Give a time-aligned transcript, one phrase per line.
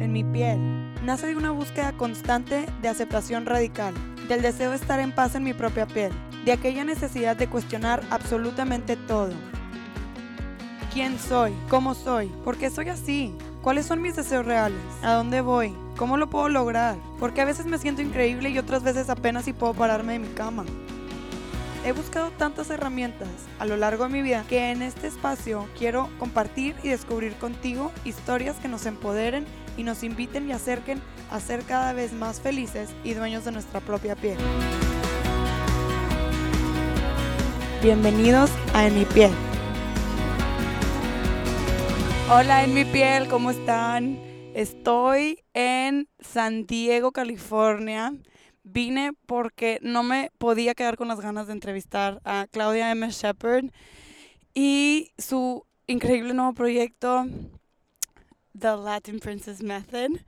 [0.00, 0.58] en mi piel,
[1.04, 3.94] nace de una búsqueda constante de aceptación radical,
[4.28, 6.12] del deseo de estar en paz en mi propia piel,
[6.44, 9.32] de aquella necesidad de cuestionar absolutamente todo.
[10.92, 11.52] ¿Quién soy?
[11.68, 12.28] ¿Cómo soy?
[12.44, 13.34] ¿Por qué soy así?
[13.62, 14.80] ¿Cuáles son mis deseos reales?
[15.02, 15.72] ¿A dónde voy?
[15.96, 16.96] ¿Cómo lo puedo lograr?
[17.18, 20.28] Porque a veces me siento increíble y otras veces apenas si puedo pararme de mi
[20.28, 20.64] cama.
[21.82, 23.28] He buscado tantas herramientas
[23.58, 27.90] a lo largo de mi vida que en este espacio quiero compartir y descubrir contigo
[28.04, 29.46] historias que nos empoderen
[29.78, 33.80] y nos inviten y acerquen a ser cada vez más felices y dueños de nuestra
[33.80, 34.36] propia piel.
[37.82, 39.32] Bienvenidos a En mi piel.
[42.30, 44.20] Hola En mi piel, ¿cómo están?
[44.54, 48.12] Estoy en San Diego, California
[48.72, 53.08] vine porque no me podía quedar con las ganas de entrevistar a Claudia M.
[53.10, 53.66] Shepard
[54.54, 57.26] y su increíble nuevo proyecto,
[58.58, 60.20] The Latin Princess Method.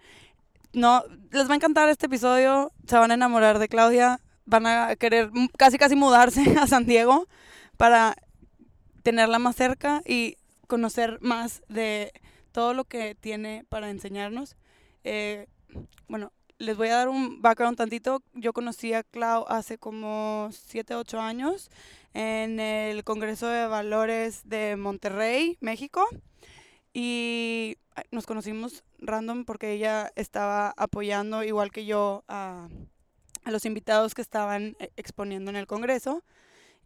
[0.72, 4.96] No, les va a encantar este episodio, se van a enamorar de Claudia, van a
[4.96, 7.28] querer casi casi mudarse a San Diego
[7.76, 8.16] para
[9.02, 10.36] tenerla más cerca y
[10.66, 12.12] conocer más de
[12.52, 14.56] todo lo que tiene para enseñarnos.
[15.04, 15.46] Eh,
[16.08, 18.22] bueno, les voy a dar un background tantito.
[18.34, 21.70] Yo conocí a Clau hace como 7, 8 años
[22.14, 26.06] en el Congreso de Valores de Monterrey, México.
[26.94, 27.78] Y
[28.12, 32.68] nos conocimos random porque ella estaba apoyando, igual que yo, a,
[33.42, 36.22] a los invitados que estaban eh, exponiendo en el Congreso.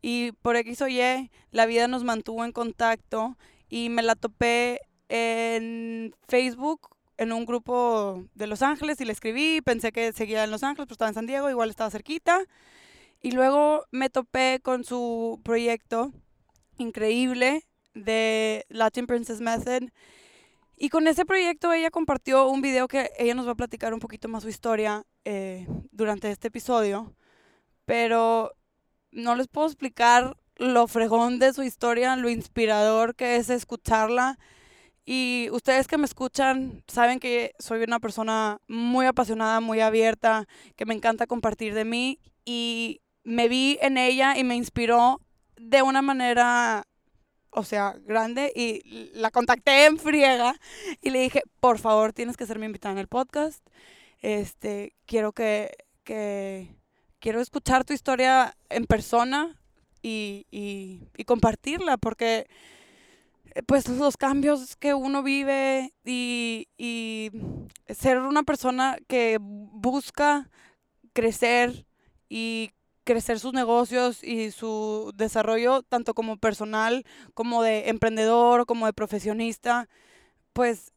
[0.00, 3.36] Y por X o Y, la vida nos mantuvo en contacto
[3.68, 9.60] y me la topé en Facebook en un grupo de Los Ángeles y le escribí,
[9.60, 12.40] pensé que seguía en Los Ángeles, pero estaba en San Diego, igual estaba cerquita.
[13.22, 16.12] Y luego me topé con su proyecto
[16.78, 19.88] increíble de Latin Princess Method.
[20.76, 24.00] Y con ese proyecto ella compartió un video que ella nos va a platicar un
[24.00, 27.14] poquito más su historia eh, durante este episodio.
[27.86, 28.52] Pero
[29.10, 34.38] no les puedo explicar lo fregón de su historia, lo inspirador que es escucharla
[35.08, 40.84] y ustedes que me escuchan saben que soy una persona muy apasionada, muy abierta, que
[40.84, 45.20] me encanta compartir de mí y me vi en ella y me inspiró
[45.56, 46.88] de una manera,
[47.50, 50.56] o sea, grande y la contacté en friega
[51.00, 53.64] y le dije, por favor, tienes que ser mi invitada en el podcast.
[54.22, 56.74] Este, quiero que, que
[57.20, 59.56] quiero escuchar tu historia en persona
[60.02, 62.48] y, y, y compartirla porque
[63.64, 67.30] pues los cambios que uno vive y, y
[67.88, 70.50] ser una persona que busca
[71.12, 71.86] crecer
[72.28, 72.72] y
[73.04, 79.88] crecer sus negocios y su desarrollo tanto como personal como de emprendedor como de profesionista
[80.52, 80.92] pues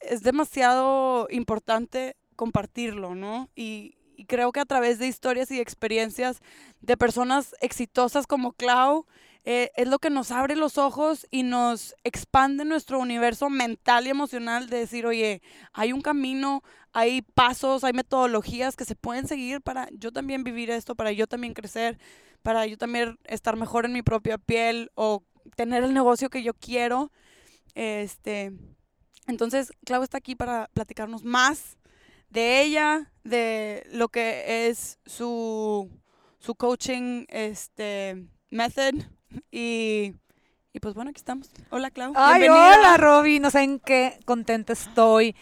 [0.00, 6.40] es demasiado importante compartirlo no y, y creo que a través de historias y experiencias
[6.80, 9.06] de personas exitosas como Clau
[9.44, 14.10] eh, es lo que nos abre los ojos y nos expande nuestro universo mental y
[14.10, 15.42] emocional de decir, oye,
[15.72, 20.70] hay un camino, hay pasos, hay metodologías que se pueden seguir para yo también vivir
[20.70, 21.98] esto, para yo también crecer,
[22.42, 25.24] para yo también estar mejor en mi propia piel o
[25.56, 27.10] tener el negocio que yo quiero.
[27.74, 28.52] Este,
[29.26, 31.78] entonces, Clau está aquí para platicarnos más
[32.30, 35.90] de ella, de lo que es su,
[36.38, 38.94] su coaching este, method,
[39.50, 40.14] y,
[40.72, 41.50] y pues bueno, aquí estamos.
[41.70, 42.12] Hola, Clau.
[42.16, 43.40] Ay, hola, Roby.
[43.40, 45.34] No sé en qué contenta estoy.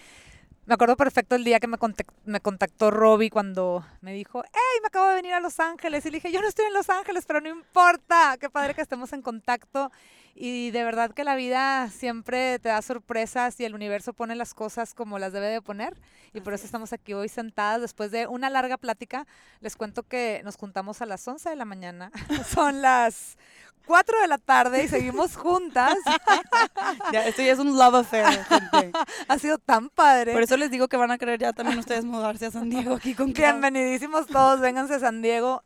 [0.71, 4.79] Me acuerdo perfecto el día que me, contactó, me contactó Robbie cuando me dijo, hey,
[4.83, 6.07] me acabo de venir a Los Ángeles.
[6.07, 8.37] Y le dije, yo no estoy en Los Ángeles, pero no importa.
[8.39, 9.91] Qué padre que estemos en contacto.
[10.35, 14.55] Y de verdad que la vida siempre te da sorpresas y el universo pone las
[14.55, 16.01] cosas como las debe de poner.
[16.33, 19.27] Y por eso estamos aquí hoy sentadas después de una larga plática.
[19.59, 22.13] Les cuento que nos juntamos a las 11 de la mañana.
[22.47, 23.39] Son las
[23.91, 25.97] 4 de la tarde y seguimos juntas.
[27.13, 28.93] ya, esto ya es un love affair, gente.
[29.27, 30.33] ha sido tan padre.
[30.33, 32.95] Por eso les digo que van a querer ya también ustedes mudarse a San Diego
[32.95, 35.65] aquí con Bienvenidísimos todos, vénganse a San Diego.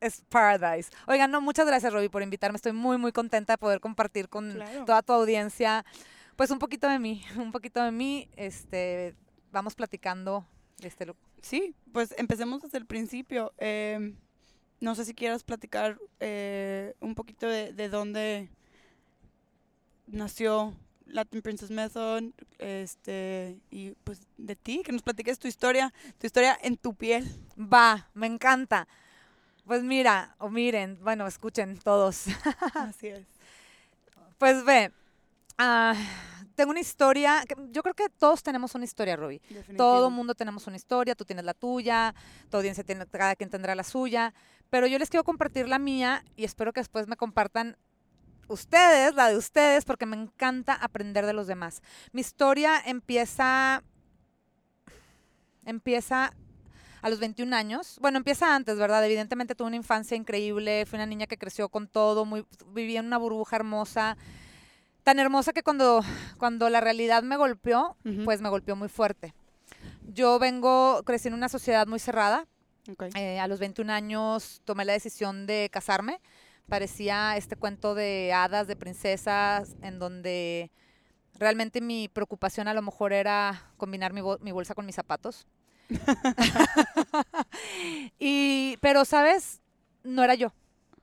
[0.00, 0.90] Es paradise.
[1.06, 2.56] Oigan, no, muchas gracias, Roby, por invitarme.
[2.56, 5.86] Estoy muy, muy contenta de poder compartir con toda tu audiencia,
[6.36, 8.28] pues un poquito de mí, un poquito de mí.
[8.36, 9.14] Este,
[9.50, 10.44] vamos platicando.
[10.82, 11.06] Este,
[11.40, 13.54] sí, pues empecemos desde el principio.
[13.56, 14.12] Eh,
[14.82, 18.50] no sé si quieras platicar eh, un poquito de, de, dónde
[20.08, 20.74] nació
[21.06, 22.24] Latin Princess Method,
[22.58, 27.24] este, y pues de ti, que nos platiques tu historia, tu historia en tu piel.
[27.56, 28.88] Va, me encanta.
[29.64, 32.24] Pues mira, o miren, bueno, escuchen todos.
[32.74, 33.28] Así es.
[34.36, 34.90] Pues ve,
[35.60, 35.96] uh,
[36.56, 39.40] tengo una historia, yo creo que todos tenemos una historia, Robbie.
[39.76, 42.12] Todo mundo tenemos una historia, tú tienes la tuya,
[42.50, 44.34] tu audiencia tiene, cada quien tendrá la suya,
[44.72, 47.76] pero yo les quiero compartir la mía y espero que después me compartan
[48.48, 51.82] ustedes, la de ustedes, porque me encanta aprender de los demás.
[52.12, 53.82] Mi historia empieza,
[55.66, 56.32] empieza
[57.02, 57.98] a los 21 años.
[58.00, 59.04] Bueno, empieza antes, ¿verdad?
[59.04, 63.06] Evidentemente tuve una infancia increíble, fui una niña que creció con todo, muy, vivía en
[63.08, 64.16] una burbuja hermosa,
[65.02, 66.02] tan hermosa que cuando,
[66.38, 69.34] cuando la realidad me golpeó, pues me golpeó muy fuerte.
[70.14, 72.46] Yo vengo, crecí en una sociedad muy cerrada.
[73.14, 76.20] Eh, a los 21 años tomé la decisión de casarme.
[76.68, 80.70] Parecía este cuento de hadas, de princesas, en donde
[81.38, 85.46] realmente mi preocupación a lo mejor era combinar mi, mi bolsa con mis zapatos.
[88.18, 89.60] y, pero, ¿sabes?
[90.02, 90.52] No era yo.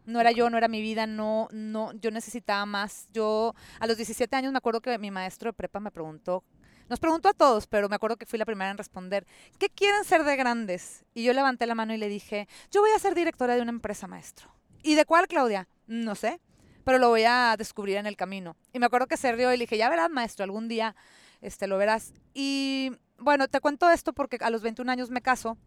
[0.06, 3.08] No era yo, no era mi vida, no, no, yo necesitaba más.
[3.14, 6.44] Yo, a los 17 años me acuerdo que mi maestro de prepa me preguntó,
[6.90, 9.26] nos preguntó a todos, pero me acuerdo que fui la primera en responder,
[9.58, 11.06] ¿qué quieren ser de grandes?
[11.14, 13.72] Y yo levanté la mano y le dije, yo voy a ser directora de una
[13.72, 14.50] empresa, maestro.
[14.82, 15.68] ¿Y de cuál, Claudia?
[15.88, 16.40] No sé,
[16.84, 18.56] pero lo voy a descubrir en el camino.
[18.74, 20.96] Y me acuerdo que se rió y le dije, ya verás, maestro, algún día
[21.42, 22.14] este, lo verás.
[22.34, 25.58] Y bueno, te cuento esto porque a los 21 años me caso,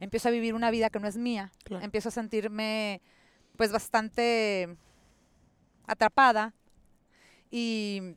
[0.00, 3.00] empiezo a vivir una vida que no es mía, empiezo a sentirme
[3.56, 4.76] pues bastante
[5.86, 6.54] atrapada
[7.50, 8.16] y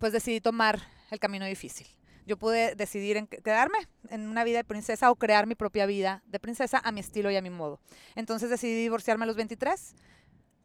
[0.00, 0.80] pues decidí tomar
[1.10, 1.86] el camino difícil.
[2.26, 6.22] Yo pude decidir en quedarme en una vida de princesa o crear mi propia vida
[6.26, 7.80] de princesa a mi estilo y a mi modo.
[8.14, 9.94] Entonces decidí divorciarme a los 23,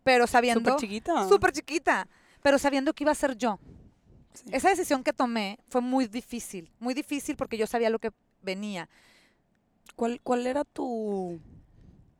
[0.04, 0.72] pero sabiendo...
[0.72, 1.28] Súper chiquita.
[1.28, 2.08] Súper chiquita,
[2.42, 3.60] pero sabiendo que iba a ser yo.
[4.52, 8.12] Esa decisión que tomé fue muy difícil, muy difícil porque yo sabía lo que
[8.42, 8.90] venía.
[9.96, 11.40] ¿Cuál, cuál era tu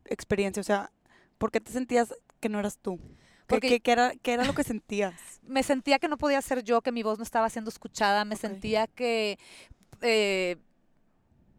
[0.04, 0.60] experiencia?
[0.60, 0.90] O sea,
[1.38, 2.98] ¿por qué te sentías que no eras tú?
[3.46, 5.14] Porque, ¿qué, era, ¿Qué era lo que sentías?
[5.46, 8.36] me sentía que no podía ser yo, que mi voz no estaba siendo escuchada, me
[8.36, 9.38] sentía que...
[10.02, 10.56] Eh,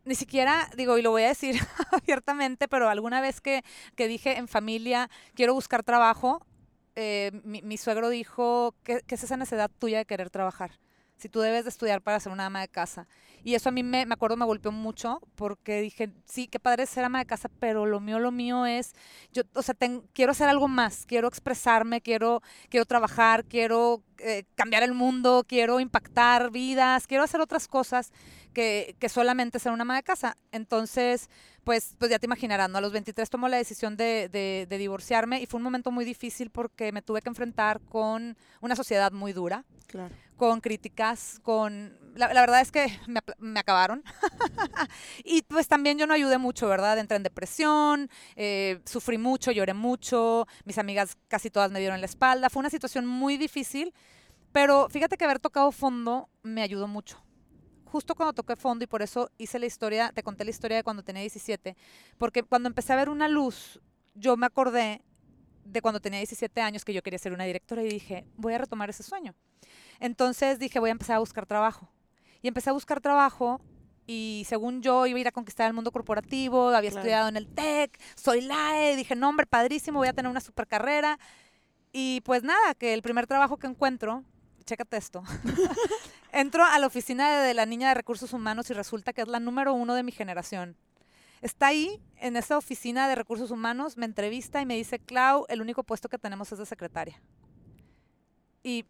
[0.06, 1.56] ni siquiera, digo, y lo voy a decir
[1.92, 3.64] abiertamente, pero alguna vez que,
[3.96, 6.46] que dije en familia, quiero buscar trabajo,
[6.96, 10.72] eh, mi, suegro dijo, ¿qué, ¿qué es esa necesidad tuya de querer trabajar?
[11.18, 13.08] Si tú debes de estudiar para ser una ama de casa.
[13.44, 16.86] Y eso a mí me, me acuerdo, me golpeó mucho porque dije, sí, qué padre
[16.86, 18.94] ser ama de casa, pero lo mío, lo mío es,
[19.32, 19.76] yo, o sea,
[20.14, 25.80] quiero hacer algo más, quiero expresarme, quiero, quiero trabajar, quiero eh, cambiar el mundo, quiero
[25.80, 28.12] impactar vidas, quiero hacer otras cosas
[28.58, 30.36] que, que, solamente ser una ama de casa.
[30.52, 31.30] Entonces,
[31.64, 32.80] pues, pues ya te imaginarás, ¿no?
[32.80, 36.06] A los 23 tomó la decisión de, de, de divorciarme y fue un momento muy
[36.06, 39.64] difícil porque me tuve que enfrentar con una sociedad muy dura.
[39.86, 41.98] Claro con críticas, con...
[42.14, 44.04] La, verdad es que me, acabaron.
[45.24, 46.98] y pues también yo no ayudé mucho, ¿verdad?
[47.00, 52.06] Entré en depresión, eh, sufrí mucho, lloré mucho, mis amigas casi todas me dieron la
[52.06, 52.50] espalda.
[52.50, 53.94] Fue una situación muy difícil,
[54.52, 57.27] pero fíjate que haber tocado fondo me ayudó mucho.
[57.92, 60.84] Justo cuando toqué fondo y por eso hice la historia, te conté la historia de
[60.84, 61.76] cuando tenía 17,
[62.18, 63.80] porque cuando empecé a ver una luz,
[64.14, 65.02] yo me acordé
[65.64, 68.58] de cuando tenía 17 años que yo quería ser una directora y dije, voy a
[68.58, 69.36] retomar ese sueño.
[70.00, 71.90] Entonces dije, voy a empezar a buscar trabajo.
[72.42, 73.62] Y empecé a buscar trabajo
[74.06, 77.48] y según yo iba a ir a conquistar el mundo corporativo, había estudiado en el
[77.48, 81.20] TEC, soy LAE, dije, no, hombre, padrísimo, voy a tener una super carrera.
[81.92, 84.24] Y pues nada, que el primer trabajo que encuentro,
[84.66, 85.24] chécate esto,
[86.32, 89.40] entro a la oficina de la niña de recursos humanos y resulta que es la
[89.40, 90.76] número uno de mi generación.
[91.42, 95.62] Está ahí, en esa oficina de recursos humanos, me entrevista y me dice, Clau, el
[95.62, 97.22] único puesto que tenemos es de secretaria.
[98.64, 98.86] Y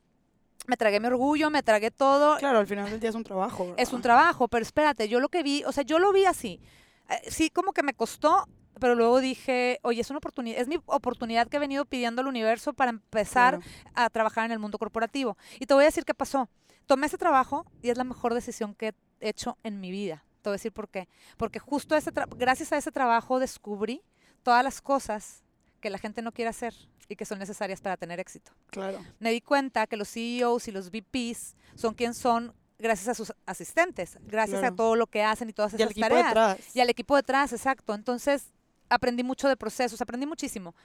[0.65, 2.37] me tragué mi orgullo, me tragué todo.
[2.37, 3.73] Claro, al final del día es un trabajo.
[3.77, 6.61] Es un trabajo, pero espérate, yo lo que vi, o sea, yo lo vi así.
[7.09, 8.47] Eh, sí, como que me costó,
[8.79, 12.27] pero luego dije, oye, es una oportunidad, es mi oportunidad que he venido pidiendo al
[12.27, 13.59] universo para empezar
[13.93, 15.37] a trabajar en el mundo corporativo.
[15.59, 16.49] Y te voy a decir qué pasó.
[16.85, 20.23] Tomé ese trabajo y es la mejor decisión que he hecho en mi vida.
[20.41, 21.09] Te voy a decir por qué.
[21.35, 24.01] Porque justo ese gracias a ese trabajo descubrí
[24.43, 25.43] todas las cosas
[25.81, 26.73] que la gente no quiere hacer
[27.09, 28.51] y que son necesarias para tener éxito.
[28.67, 28.99] Claro.
[29.19, 33.33] Me di cuenta que los CEOs y los VPs son quien son gracias a sus
[33.45, 36.31] asistentes, gracias a todo lo que hacen y todas esas y al tareas.
[36.31, 36.75] Equipo detrás.
[36.75, 37.93] Y al equipo detrás, exacto.
[37.93, 38.53] Entonces,
[38.89, 40.75] aprendí mucho de procesos, aprendí muchísimo.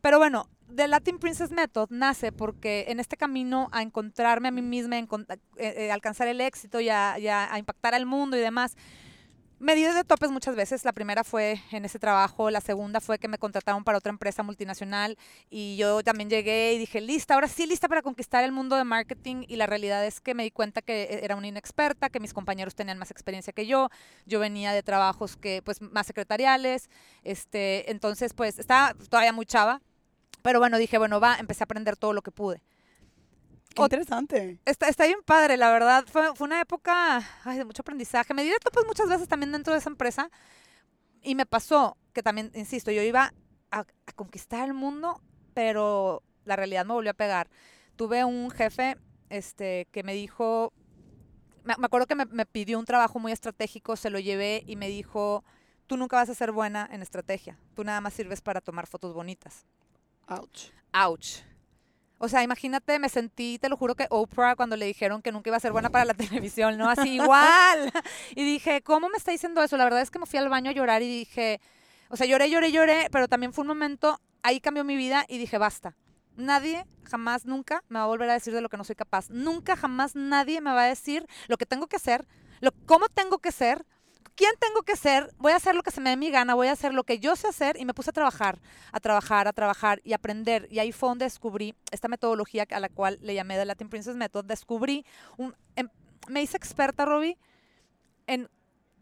[0.00, 4.62] Pero bueno, The Latin Princess Method nace porque en este camino a encontrarme a mí
[4.62, 5.06] misma, a eh,
[5.56, 8.76] eh, alcanzar el éxito y a, a impactar al mundo y demás,
[9.60, 10.84] me di de topes muchas veces.
[10.84, 14.42] La primera fue en ese trabajo, la segunda fue que me contrataron para otra empresa
[14.42, 15.18] multinacional
[15.50, 18.84] y yo también llegué y dije, lista, ahora sí lista para conquistar el mundo de
[18.84, 22.20] marketing y la realidad es que me di cuenta que e-, era una inexperta, que
[22.20, 23.90] mis compañeros tenían más experiencia que yo,
[24.24, 26.88] yo venía de trabajos que pues más secretariales,
[27.22, 29.82] este, entonces pues estaba todavía muy chava,
[30.42, 32.62] pero bueno, dije, bueno, va, empecé a aprender todo lo que pude.
[33.74, 34.60] Qué interesante.
[34.64, 36.04] Está, está bien padre, la verdad.
[36.10, 38.34] Fue, fue una época ay, de mucho aprendizaje.
[38.34, 40.30] Me di de topes muchas veces también dentro de esa empresa.
[41.22, 43.32] Y me pasó que también, insisto, yo iba
[43.70, 45.20] a, a conquistar el mundo,
[45.54, 47.48] pero la realidad me volvió a pegar.
[47.96, 48.96] Tuve un jefe
[49.28, 50.72] este, que me dijo,
[51.64, 54.76] me, me acuerdo que me, me pidió un trabajo muy estratégico, se lo llevé y
[54.76, 55.44] me dijo,
[55.86, 59.14] tú nunca vas a ser buena en estrategia, tú nada más sirves para tomar fotos
[59.14, 59.66] bonitas.
[60.26, 60.70] Ouch.
[60.92, 61.42] Ouch.
[62.22, 65.48] O sea, imagínate, me sentí, te lo juro que Oprah cuando le dijeron que nunca
[65.48, 66.90] iba a ser buena para la televisión, ¿no?
[66.90, 67.90] Así igual.
[68.36, 69.78] Y dije, ¿cómo me está diciendo eso?
[69.78, 71.62] La verdad es que me fui al baño a llorar y dije,
[72.10, 75.38] o sea, lloré, lloré, lloré, pero también fue un momento, ahí cambió mi vida y
[75.38, 75.96] dije, basta.
[76.36, 79.30] Nadie, jamás, nunca me va a volver a decir de lo que no soy capaz.
[79.30, 82.26] Nunca, jamás nadie me va a decir lo que tengo que hacer,
[82.84, 83.86] cómo tengo que ser,
[84.34, 85.32] quién tengo que ser.
[85.38, 87.18] Voy a hacer lo que se me dé mi gana, voy a hacer lo que
[87.18, 88.60] yo sé hacer y me puse a trabajar,
[88.92, 90.66] a trabajar, a trabajar y aprender.
[90.70, 94.16] Y ahí fue donde descubrí esta metodología a la cual le llamé The Latin Princess
[94.16, 94.44] Method.
[94.44, 95.04] Descubrí,
[95.36, 95.88] un, em,
[96.28, 97.36] me hice experta, Robbie,
[98.26, 98.48] en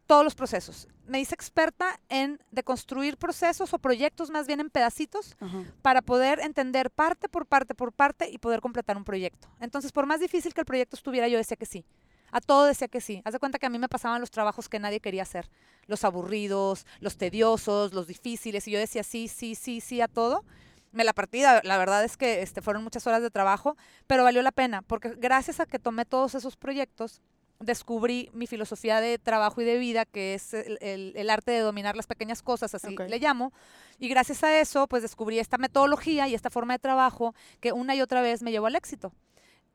[0.09, 0.89] todos los procesos.
[1.07, 5.37] Me hice experta en deconstruir procesos o proyectos más bien en pedacitos
[5.83, 9.49] para poder entender parte por parte por parte y poder completar un proyecto.
[9.61, 11.85] Entonces, por más difícil que el proyecto estuviera, yo decía que sí.
[12.31, 13.23] A todo decía que sí.
[13.25, 15.49] Haz de cuenta que a mí me pasaban los trabajos que nadie quería hacer.
[15.87, 18.67] Los aburridos, los tediosos, los difíciles.
[18.69, 20.45] Y yo decía sí, sí, sí, sí a todo.
[20.93, 24.41] Me la partí, la verdad es que este, fueron muchas horas de trabajo, pero valió
[24.41, 27.21] la pena, porque gracias a que tomé todos esos proyectos,
[27.61, 31.59] descubrí mi filosofía de trabajo y de vida, que es el, el- el arte de
[31.61, 33.53] dominar las pequeñas cosas, así le llamo.
[33.99, 37.95] Y gracias a eso, pues descubrí esta metodología y esta forma de trabajo que una
[37.95, 39.13] y otra vez me llevó al éxito.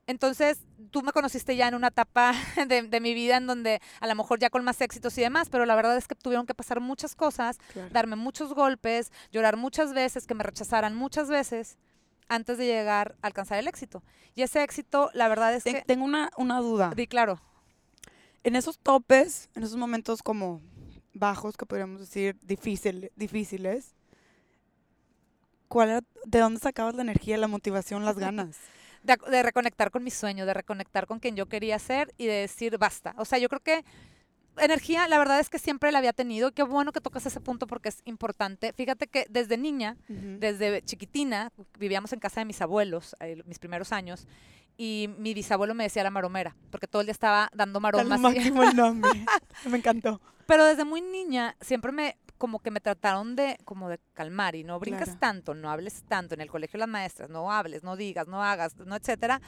[0.05, 0.59] Entonces,
[0.91, 2.33] tú me conociste ya en una etapa
[2.67, 5.49] de, de mi vida en donde a lo mejor ya con más éxitos y demás,
[5.49, 7.89] pero la verdad es que tuvieron que pasar muchas cosas, Claro.
[7.91, 11.77] darme muchos golpes, llorar muchas veces, que me rechazaran muchas veces
[12.27, 14.03] antes de llegar a alcanzar el éxito.
[14.35, 16.91] Y ese éxito, la verdad es Ten- que, Tengo una, una duda.
[16.95, 17.39] di claro,
[18.43, 20.61] En esos topes, en esos momentos como
[21.13, 23.93] bajos, que podríamos decir difícil, difíciles,
[25.69, 28.57] ¿cuál era, ¿de dónde sacabas la energía, la motivación, las ganas?
[29.03, 32.77] De, reconectar con mi sueño, de reconectar con quien yo quería ser y de decir
[32.77, 33.13] basta.
[33.17, 33.85] O sea, yo creo que
[34.57, 36.51] energía, la verdad es que siempre la había tenido.
[36.51, 38.73] Qué bueno que tocas ese punto porque es importante.
[38.73, 43.91] Fíjate que desde niña, desde chiquitina, vivíamos en casa de mis abuelos, eh, mis primeros
[43.91, 44.27] años,
[44.77, 48.19] y mi bisabuelo me decía la maromera, porque todo el día estaba dando maromas.
[48.19, 49.25] máximo el nombre.
[49.69, 50.19] Me encantó.
[50.45, 54.65] Pero desde muy niña siempre me como que me trataron de como de calmar y
[54.65, 55.19] no brincas Claro.
[55.21, 58.75] tanto, no hables tanto en el colegio las maestras, no hables, no digas, no hagas,
[58.75, 59.39] no etcétera.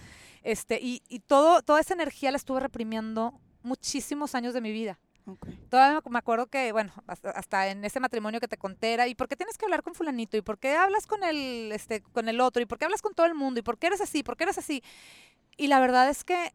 [0.43, 4.97] Este, y, y todo toda esa energía la estuve reprimiendo muchísimos años de mi vida.
[5.25, 5.45] Ok.
[5.69, 9.09] Todavía me- me acuerdo que, bueno, hasta, hasta en ese matrimonio que te conté era,
[9.09, 10.37] ¿y por qué tienes que hablar con fulanito?
[10.37, 12.61] ¿Y por qué hablas con el, este, con el otro?
[12.61, 13.59] ¿Y por qué hablas con todo el mundo?
[13.59, 14.23] ¿Y por qué eres así?
[14.23, 14.81] ¿Por qué eres así?
[15.57, 16.53] Y la verdad es que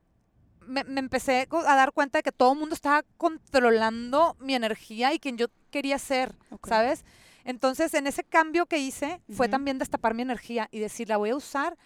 [0.66, 5.12] me, me empecé a dar cuenta de que todo el mundo estaba controlando mi energía
[5.12, 6.34] y quien yo quería ser.
[6.66, 7.04] ¿sabes?
[7.44, 11.30] Entonces, en ese cambio que hice, fue también destapar mi energía y decir, la voy
[11.30, 11.76] a usar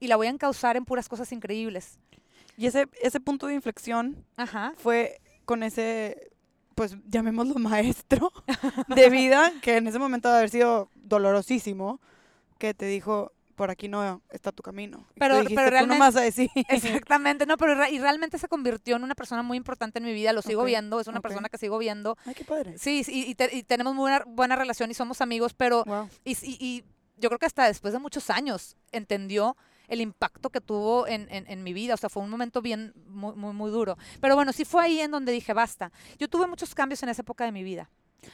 [0.00, 1.98] y la voy a encauzar en puras cosas increíbles.
[2.56, 4.74] Y ese, ese punto de inflexión Ajá.
[4.76, 6.30] fue con ese,
[6.74, 8.32] pues llamémoslo maestro
[8.88, 12.00] de vida, que en ese momento debe haber sido dolorosísimo,
[12.58, 15.06] que te dijo, por aquí no está tu camino.
[15.14, 16.48] Y Pero- dijiste, pero "Tú no realmente- me vas a decir.
[16.68, 20.32] Exactamente, no, pero y realmente se convirtió en una persona muy importante en mi vida,
[20.32, 22.16] lo sigo viendo, es una persona que sigo viendo.
[22.24, 22.78] Ay, qué padre.
[22.78, 26.08] Sí, sí, y, te- y tenemos muy buena, buena relación y somos amigos, pero Wow.
[26.24, 26.84] y, y- y
[27.18, 29.56] yo creo que hasta después de muchos años entendió
[29.88, 32.92] el impacto que tuvo en, en- en mi vida, o sea, fue un momento bien,
[33.08, 33.96] muy, muy, muy duro.
[34.20, 35.90] Pero bueno, sí fue ahí en donde dije, basta.
[36.18, 37.90] Yo tuve muchos cambios en esa época de mi vida.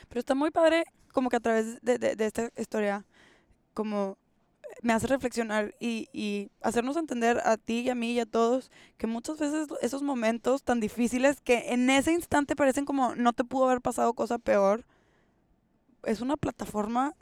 [0.08, 3.04] Pero está muy padre como que a través de, de- de esta historia,
[3.72, 4.18] como
[4.82, 8.70] me hace reflexionar y, y hacernos entender a ti y a mí y a todos
[8.96, 13.44] que muchas veces esos momentos tan difíciles que en ese instante parecen como no te
[13.44, 14.84] pudo haber pasado cosa peor,
[16.04, 17.14] es una plataforma,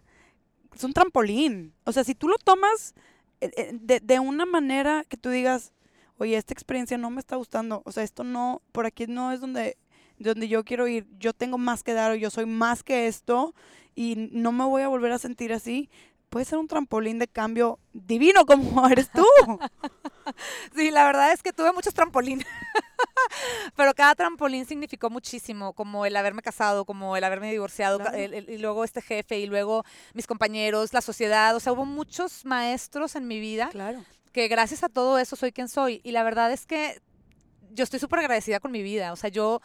[0.74, 1.74] es un trampolín.
[1.84, 2.94] O sea, si tú lo tomas
[3.40, 5.72] eh, eh, de, de una manera que tú digas,
[6.18, 9.40] oye, esta experiencia no me está gustando, o sea, esto no, por aquí no es
[9.40, 9.76] donde
[10.18, 13.54] donde yo quiero ir, yo tengo más que dar o yo soy más que esto
[13.94, 15.90] y no me voy a volver a sentir así,
[16.32, 19.24] puede ser un trampolín de cambio divino como eres tú.
[20.74, 22.46] Sí, la verdad es que tuve muchos trampolines.
[23.76, 28.18] Pero cada trampolín significó muchísimo, como el haberme casado, como el haberme divorciado, ca- Claro.
[28.18, 29.84] el- el- y luego este jefe, y luego
[30.14, 31.54] mis compañeros, la sociedad.
[31.56, 34.04] O sea, hubo muchos maestros en mi vida Claro.
[34.32, 36.00] que gracias a todo eso soy quien soy.
[36.04, 37.00] Y la verdad es que
[37.72, 39.12] yo estoy súper agradecida con mi vida.
[39.12, 39.60] O sea, yo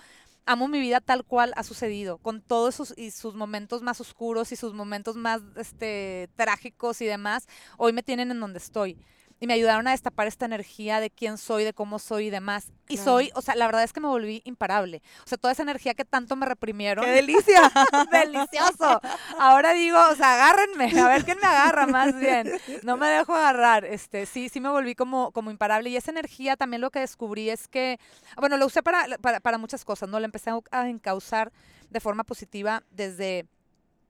[0.48, 4.52] amo mi vida tal cual ha sucedido, con todos sus, y sus momentos más oscuros
[4.52, 7.48] y sus momentos más este, trágicos y demás.
[7.78, 8.98] Hoy me tienen en donde estoy.
[9.40, 12.72] Y me ayudaron a destapar esta energía de quién soy, de cómo soy y demás.
[12.90, 13.12] Y Claro.
[13.12, 15.02] soy, o sea, la verdad es que me volví imparable.
[15.26, 17.04] O sea, toda esa energía que tanto me reprimieron.
[17.06, 17.72] ¡Qué delicia!
[18.12, 19.02] delicioso.
[19.40, 22.52] Ahora digo, o sea, agárrenme, a ver quién me agarra más bien.
[22.84, 23.86] No me dejo agarrar.
[23.86, 25.90] Este, sí, sí me volví como, como imparable.
[25.90, 28.00] Y esa energía también lo que descubrí es que,
[28.38, 30.20] bueno, lo usé para, para, para muchas cosas, ¿no?
[30.20, 31.52] La empecé a- a encauzar
[31.90, 33.46] de forma positiva desde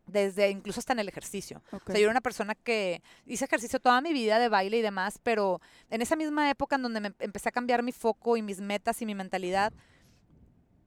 [0.07, 1.61] desde incluso hasta en el ejercicio.
[1.71, 4.81] O sea, yo era una persona que hice ejercicio toda mi vida de baile y
[4.81, 8.41] demás, pero en esa misma época en donde me empecé a cambiar mi foco y
[8.41, 9.73] mis metas y mi mentalidad,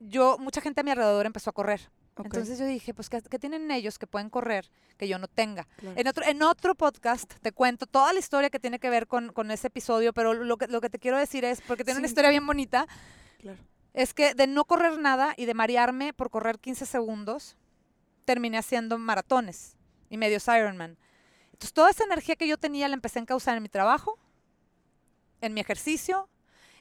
[0.00, 1.90] yo, mucha gente a mi alrededor empezó a correr.
[2.22, 5.66] Entonces yo dije, pues, ¿qué, qué tienen ellos que pueden correr que yo no tenga?
[5.76, 5.98] claro.
[5.98, 9.32] En otro, en otro podcast te cuento toda la historia que tiene que ver con,
[9.32, 12.06] con ese episodio, pero lo que, lo que te quiero decir es, porque tiene una
[12.08, 12.86] historia bien bonita,
[13.38, 13.58] Claro.
[13.94, 17.56] es que de no correr nada y de marearme por correr 15 segundos,
[18.30, 19.76] terminé haciendo maratones
[20.08, 20.96] y medios Ironman.
[21.52, 24.16] Entonces, toda esa energía que yo tenía la empecé a encauzar en mi trabajo,
[25.40, 26.28] en mi ejercicio,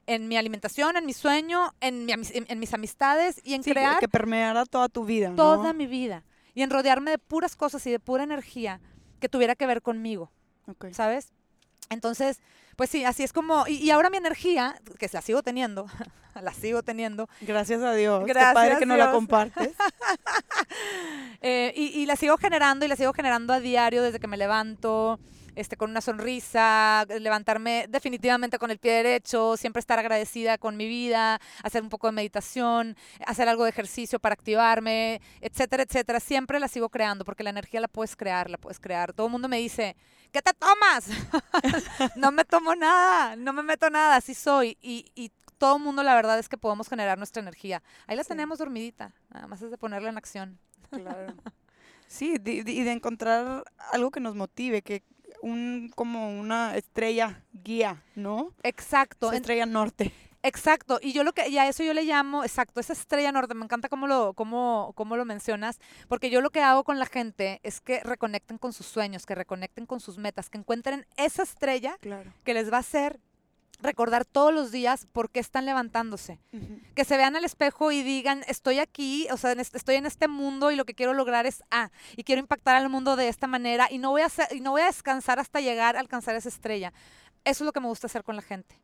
[0.06, 3.64] en mi alimentación, en mi sueño, en, mi amis- en- en mis amistades y en
[3.64, 5.36] Sí, crear que permeara toda tu vida, ¿no?
[5.36, 8.80] toda mi vida y en rodearme de puras cosas y de pura energía
[9.20, 10.32] que tuviera que ver conmigo.
[10.94, 11.32] ¿sabes?
[11.90, 12.42] Entonces,
[12.80, 15.88] pues sí, así es como, y, y ahora mi energía, que la sigo teniendo,
[16.42, 18.24] la sigo teniendo, Gracias a Dios.
[18.24, 19.72] Qué Gracias, padre que no la compartes.
[21.42, 24.38] eh, y, y la sigo generando y la sigo generando a diario desde que me
[24.38, 25.20] levanto,
[25.56, 30.88] este, con una sonrisa, levantarme definitivamente con el pie derecho, siempre estar agradecida con mi
[30.88, 32.96] vida, hacer un poco de meditación,
[33.26, 36.22] hacer algo de ejercicio para activarme, etcétera, etcétera.
[36.22, 39.12] Siempre la sigo creando porque la energía la puedes crear, la puedes crear.
[39.12, 39.98] Todo el mundo me dice,
[40.32, 41.08] ¿qué te tomas?
[42.16, 44.78] no me tomo nada, no me meto nada, así soy.
[44.82, 47.82] Y, y todo el mundo, la verdad es que podemos generar nuestra energía.
[48.08, 48.30] Ahí la Sí.
[48.30, 50.60] tenemos dormidita, nada más es de ponerla en acción.
[50.92, 51.34] Claro.
[52.12, 55.04] Sí, di- y de encontrar algo que nos motive, que
[55.44, 58.52] un como una estrella guía, ¿no?
[58.64, 60.12] Exacto, Esa estrella norte.
[60.44, 61.00] Exacto.
[61.02, 63.66] Y yo lo que, y a eso yo le llamo, exacto, esa estrella norte, me
[63.66, 67.60] encanta cómo lo, cómo, cómo lo mencionas, porque yo lo que hago con la gente
[67.64, 71.98] es que reconecten con sus sueños, que reconecten con sus metas, que encuentren esa estrella
[72.02, 72.32] Claro.
[72.44, 73.20] que les va a hacer
[73.82, 76.38] recordar todos los días por qué están levantándose.
[76.96, 80.06] que se vean al espejo y digan, estoy aquí, o sea, en este- estoy en
[80.06, 83.30] este mundo y lo que quiero lograr es A, y quiero impactar al mundo de
[83.30, 86.02] esta manera y no voy a hacer, y no voy a descansar hasta llegar a
[86.02, 86.92] alcanzar esa estrella.
[87.46, 88.76] Eso es lo que me gusta hacer con la gente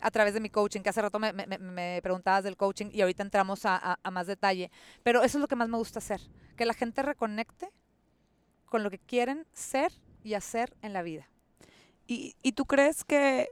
[0.00, 3.00] a través de mi coaching, que hace rato me, me- me- preguntabas del coaching y
[3.00, 4.70] ahorita entramos a, a- a más detalle,
[5.02, 6.20] pero eso es lo que más me gusta hacer,
[6.56, 7.70] que la gente reconecte
[8.66, 11.28] con lo que quieren ser y hacer en la vida.
[12.06, 13.48] ¿Y, y tú crees que,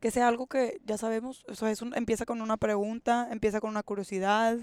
[0.00, 1.44] que sea algo que ya sabemos?
[1.48, 4.58] O sea, es un- empieza con una pregunta, empieza con una curiosidad.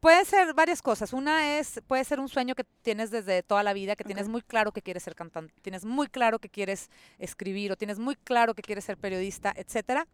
[0.00, 1.12] Puede ser varias cosas.
[1.12, 4.42] Una es, puede ser un sueño que tienes desde toda la vida, que tienes muy
[4.42, 8.54] claro que quieres ser cantante, tienes muy claro que quieres escribir o tienes muy claro
[8.54, 10.06] que quieres ser periodista, etcétera.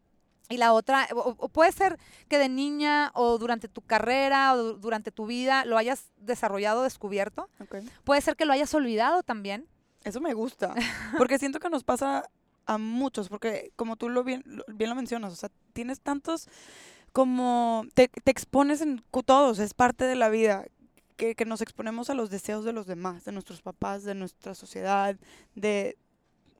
[0.50, 4.56] Y la otra, o, o puede ser que de niña o durante tu carrera o
[4.58, 7.48] du- durante tu vida lo hayas desarrollado, descubierto.
[8.04, 9.66] Puede ser que lo hayas olvidado también.
[10.04, 10.74] Eso me gusta,
[11.18, 12.28] porque siento que nos pasa
[12.66, 16.48] a muchos, porque como tú lo bien lo, bien lo mencionas, o sea, tienes tantos
[17.12, 20.66] como te, te expones en todos, es parte de la vida,
[21.16, 24.54] que, que nos exponemos a los deseos de los demás, de nuestros papás, de nuestra
[24.54, 25.16] sociedad,
[25.54, 25.96] de,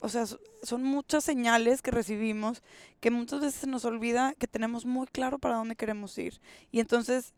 [0.05, 2.63] o sea, so- son muchas señales que recibimos
[3.01, 6.41] que muchas veces se nos olvida que tenemos muy claro para dónde queremos ir.
[6.71, 7.35] Y entonces,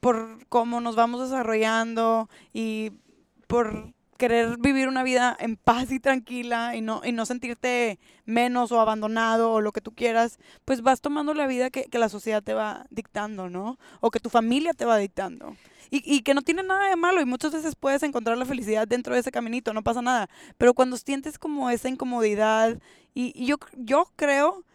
[0.00, 2.92] por cómo nos vamos desarrollando y
[3.46, 8.70] por querer vivir una vida en paz y tranquila y no, y no sentirte menos
[8.70, 12.10] o abandonado o lo que tú quieras, pues vas tomando la vida que, que la
[12.10, 13.78] sociedad te va dictando, ¿no?
[14.00, 15.56] O que tu familia te va dictando.
[15.88, 18.86] Y, y que no tiene nada de malo y muchas veces puedes encontrar la felicidad
[18.86, 20.28] dentro de ese caminito, no pasa nada.
[20.58, 22.78] Pero cuando sientes como esa incomodidad,
[23.14, 24.66] y, yo, yo creo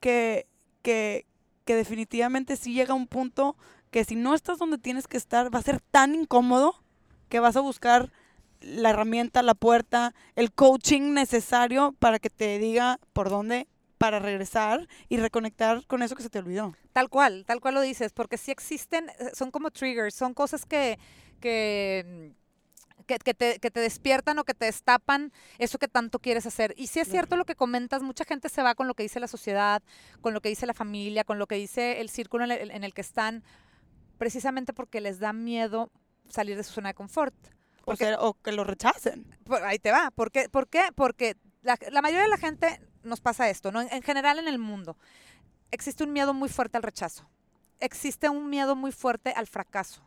[0.00, 0.46] que,
[0.80, 1.26] que,
[1.66, 3.54] que definitivamente sí llega un punto
[3.90, 6.82] que si no estás donde tienes que estar, va a ser tan incómodo
[7.28, 8.10] que vas a buscar
[8.64, 14.88] la herramienta, la puerta, el coaching necesario para que te diga por dónde para regresar
[15.08, 16.74] y reconectar con eso que se te olvidó.
[16.92, 20.66] Tal cual, tal cual lo dices, porque sí existen, eh, son como triggers, son cosas
[20.66, 20.98] que,
[21.40, 22.32] que,
[22.98, 26.44] mm, que, que te, que te despiertan o que te destapan eso que tanto quieres
[26.46, 26.74] hacer.
[26.76, 29.20] Y sí es cierto lo que comentas, mucha gente se va con lo que dice
[29.20, 29.82] la sociedad,
[30.20, 32.84] con lo que dice la familia, con lo que dice el círculo en el, en
[32.84, 33.42] el que están,
[34.18, 35.90] precisamente porque les da miedo
[36.28, 37.34] salir de su zona de confort.
[37.84, 39.26] O, Porque- sea, o que lo rechacen.
[39.44, 40.10] Por- ahí te va.
[40.10, 40.48] ¿Por qué?
[40.48, 40.84] ¿Por qué?
[40.94, 43.80] Porque la, la mayoría de la gente nos pasa esto, ¿no?
[43.80, 44.96] En, en general en el mundo.
[45.70, 47.28] Existe un miedo muy fuerte al rechazo.
[47.80, 50.02] Existe un miedo muy fuerte al fracaso,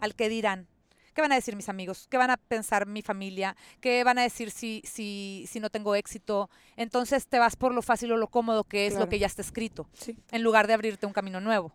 [0.00, 0.66] al que dirán.
[1.14, 2.06] ¿Qué van a decir mis amigos?
[2.10, 3.54] ¿Qué van a pensar mi familia?
[3.80, 6.48] ¿Qué van a decir si, si, si no tengo éxito?
[6.76, 9.04] Entonces te vas por lo fácil o lo cómodo que es Claro.
[9.04, 10.18] lo que ya está escrito, Sí.
[10.30, 11.72] en lugar de abrirte un camino nuevo.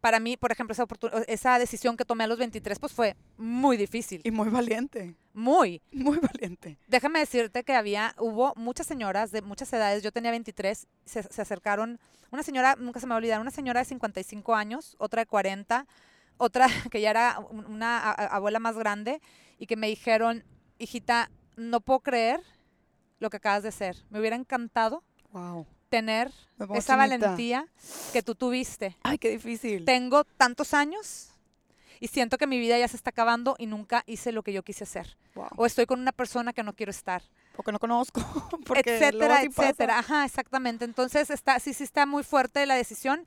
[0.00, 0.86] Para mí, por ejemplo, esa,
[1.28, 5.14] esa decisión que tomé a los 23, pues fue muy difícil, Y muy valiente.
[5.34, 5.82] muy.
[5.92, 6.78] Muy valiente.
[6.86, 11.42] Déjame decirte que había, hubo muchas señoras de muchas edades, yo tenía 23, se, se
[11.42, 15.20] acercaron, una señora, nunca se me va a olvidar, una señora de 55 años, otra
[15.22, 15.86] de 40,
[16.38, 19.20] otra que ya era un- una abuela más grande
[19.58, 20.44] y que me dijeron,
[20.78, 22.40] hijita, no puedo creer
[23.18, 23.96] lo que acabas de hacer.
[24.08, 25.66] Me hubiera encantado Wow.
[25.90, 26.96] Tener esa chinita.
[26.96, 27.66] valentía
[28.12, 28.96] que tú tuviste.
[29.02, 29.84] Ay, qué difícil.
[29.84, 31.30] Tengo tantos años
[31.98, 34.62] y siento que mi vida ya se está acabando y nunca hice lo que yo
[34.62, 35.18] quise hacer.
[35.34, 35.48] Wow.
[35.56, 37.22] O estoy con una persona que no quiero estar
[37.54, 38.20] Porque no conozco.
[38.66, 39.44] Porque etcétera, pasa.
[39.44, 39.98] etcétera.
[39.98, 40.86] Ajá, exactamente.
[40.86, 43.26] Entonces está, sí, sí está muy fuerte la decisión,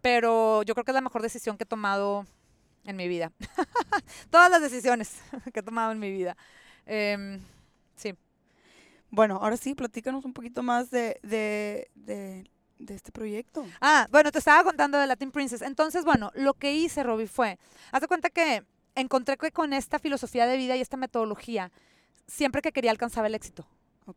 [0.00, 2.26] pero yo creo que es la mejor decisión que he tomado
[2.84, 3.32] en mi vida.
[4.30, 5.20] Todas las decisiones
[5.52, 6.36] que he tomado en mi vida.
[6.86, 7.40] Em,
[7.94, 8.14] sí.
[9.10, 12.44] Bueno, ahora sí, platícanos un poquito más de, de, de,
[12.94, 13.64] este proyecto.
[13.80, 15.62] Ah, bueno, te estaba contando de Latin Princess.
[15.62, 17.58] Entonces, bueno, lo que hice, Robbie, fue,
[17.90, 21.72] haz de cuenta que encontré que con esta filosofía de vida y esta metodología,
[22.26, 23.66] siempre que quería alcanzaba el éxito.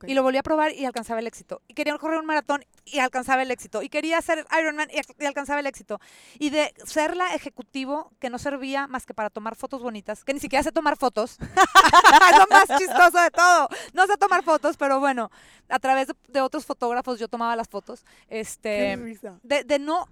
[0.07, 1.61] Y lo volví a probar y alcanzaba el éxito.
[1.67, 3.81] Y quería correr un maratón y alcanzaba el éxito.
[3.81, 5.99] Y quería hacer Ironman y, y alcanzaba el éxito.
[6.39, 10.33] Y de ser la ejecutivo que no servía más que para tomar fotos bonitas, que
[10.33, 11.37] ni siquiera sé tomar fotos.
[11.41, 13.69] es lo más chistoso de todo.
[13.93, 15.31] No sé tomar fotos, pero bueno,
[15.69, 18.05] a través de, de otros fotógrafos yo tomaba las fotos.
[18.27, 18.97] Este,
[19.43, 20.07] de, de no,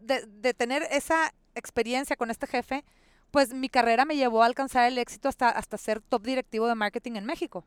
[0.00, 2.84] de, de tener esa experiencia con este jefe,
[3.30, 6.74] pues mi carrera me llevó a alcanzar el éxito hasta, hasta ser top directivo de
[6.74, 7.64] marketing en México.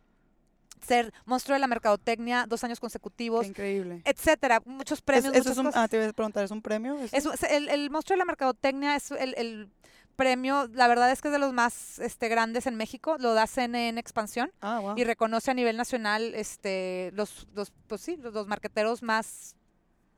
[0.86, 4.02] Ser monstruo de la mercadotecnia dos años Qué consecutivos, increíble.
[4.06, 5.84] etcétera, muchos Es- premios, eso es un, cosas.
[5.84, 6.98] ah, te iba a preguntar, ¿es un premio?
[7.00, 9.70] ¿Es Es- el, el monstruo de la mercadotecnia es el, el
[10.16, 13.48] premio, la verdad es que es de los más este, grandes en México, lo da
[13.48, 14.94] CNN Expansión Ah, wow.
[14.98, 19.56] y reconoce a nivel nacional este, los, los, pues sí, los, los marqueteros más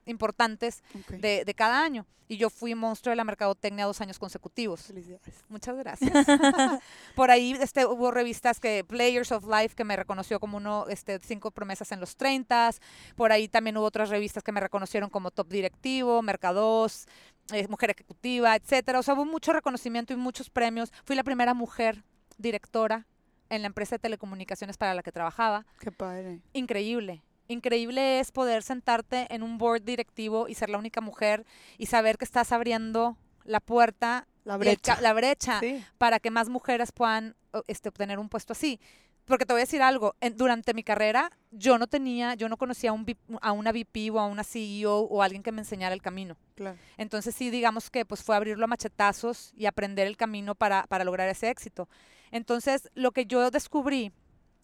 [0.07, 2.05] importantes de cada año.
[2.29, 4.81] Y yo fui monstruo de la mercadotecnia dos años consecutivos.
[4.81, 5.45] Felicidades.
[5.47, 6.11] Muchas gracias.
[7.15, 11.19] Por ahí este, hubo revistas que Players of Life que me reconoció como uno, este,
[11.19, 12.71] cinco promesas en los 30.
[13.15, 17.07] Por ahí también hubo otras revistas que me reconocieron como top directivo, Mercados,
[17.53, 18.99] eh, mujer ejecutiva, etcétera.
[18.99, 20.91] O sea, hubo mucho reconocimiento y muchos premios.
[21.05, 22.03] Fui la primera mujer
[22.37, 23.07] directora
[23.49, 26.41] en la empresa de telecomunicaciones para la que trabajaba Qué padre.
[26.51, 27.23] increíble.
[27.47, 31.45] Increíble es poder sentarte en un board directivo y ser la única mujer
[31.77, 34.99] y saber que estás abriendo la puerta, La y el brecha.
[35.01, 35.83] la brecha Sí.
[35.97, 37.35] para que más mujeres puedan
[37.67, 38.79] este, obtener un puesto así.
[39.25, 42.55] Porque te voy a decir algo, en- durante mi carrera yo no tenía, yo no
[42.57, 43.05] conocía a, un
[43.41, 46.37] a una VP o a una CEO o alguien que me enseñara el camino.
[46.55, 46.77] Claro.
[46.97, 51.03] Entonces sí, digamos que pues fue abrirlo a machetazos y aprender el camino para, para
[51.03, 51.89] lograr ese éxito.
[52.31, 54.11] Entonces lo que yo descubrí,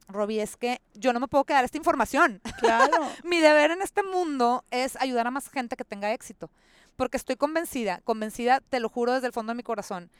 [0.07, 2.41] Robbie, es que yo no me puedo quedar esta información.
[2.59, 2.93] Claro.
[3.23, 6.49] Mi deber en este mundo es ayudar a más gente que tenga éxito.
[6.95, 10.11] Porque estoy convencida, convencida, te lo juro desde el fondo de mi corazón,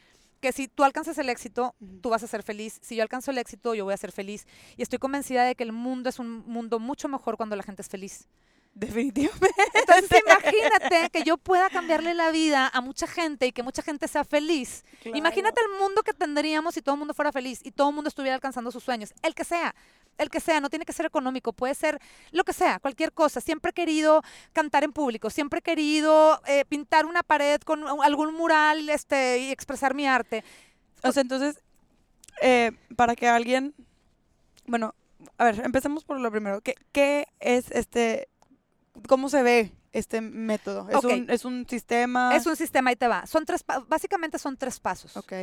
[0.43, 2.79] que si tú alcanzas el éxito, tú vas a ser feliz.
[2.81, 4.45] Si yo alcanzo el éxito, yo voy a ser feliz.
[4.75, 7.81] Y estoy convencida de que el mundo es un mundo mucho mejor cuando la gente
[7.81, 8.27] es feliz.
[8.75, 9.53] Definitivamente.
[9.75, 14.07] Entonces imagínate que yo pueda cambiarle la vida a mucha gente y que mucha gente
[14.07, 14.83] sea feliz.
[15.05, 18.07] Imagínate el mundo que tendríamos si todo el mundo fuera feliz y todo el mundo
[18.07, 19.13] estuviera alcanzando sus sueños.
[19.21, 19.75] El que sea,
[20.17, 21.99] el que sea, no tiene que ser económico, puede ser
[22.31, 23.41] lo que sea, cualquier cosa.
[23.41, 28.33] Siempre he querido cantar en público, siempre he querido eh, pintar una pared con algún
[28.33, 30.43] mural este, y expresar mi arte.
[31.03, 31.61] O sea, entonces,
[32.41, 33.75] eh, para que alguien,
[34.65, 34.95] bueno,
[35.37, 36.61] a ver, empecemos por lo primero.
[36.61, 38.29] ¿Qué, qué es este,
[39.07, 40.89] cómo se ve este método?
[40.89, 42.35] ¿Es, un, ¿Es un sistema?
[42.35, 43.25] Es un sistema y te va.
[43.27, 45.15] Son tres, básicamente son tres pasos.
[45.17, 45.33] Ok.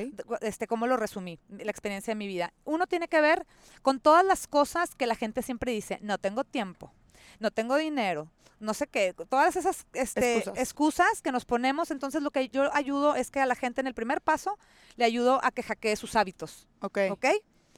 [0.41, 1.39] este, ¿cómo lo resumí?
[1.49, 2.53] La experiencia de mi vida.
[2.65, 3.47] Uno tiene que ver
[3.83, 6.93] con todas las cosas que la gente siempre dice, no tengo tiempo,
[7.39, 10.59] no tengo dinero, no sé qué, todas esas este, Excusas.
[10.59, 11.23] excusas.
[11.23, 11.91] que nos ponemos.
[11.91, 14.59] Entonces lo que yo ayudo es que a la gente en el primer paso
[14.97, 16.99] le ayudo a que hackee sus hábitos, Ok.
[17.11, 17.27] ¿ok?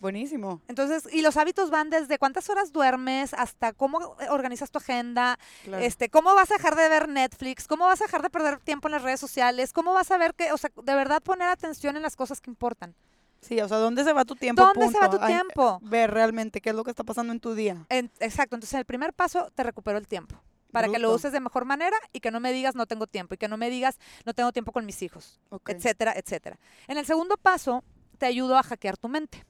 [0.02, 0.60] Buenísimo.
[0.66, 5.82] Entonces, y los hábitos van desde cuántas horas duermes hasta cómo organizas tu agenda, Claro.
[5.84, 7.68] este, ¿Cómo vas a dejar de ver Netflix?
[7.68, 9.72] ¿Cómo vas a dejar de perder tiempo en las redes sociales?
[9.72, 12.50] ¿Cómo vas a ver que, o sea, de verdad poner atención en las cosas que
[12.50, 12.96] importan?
[13.40, 14.60] Sí, o sea, ¿dónde se va tu tiempo?
[14.64, 15.78] ¿Dónde se va tu Ay, tiempo?
[15.82, 17.86] ver realmente qué es lo que está pasando en tu día.
[17.88, 20.34] En- exacto, entonces el primer paso te recupero el tiempo.
[20.72, 23.34] Para que lo uses de mejor manera y que no me digas no tengo tiempo
[23.34, 26.58] y que no me digas no tengo tiempo con mis hijos, etcétera, etcétera.
[26.88, 27.84] En el segundo paso
[28.18, 29.44] te ayudo a hackear tu mente.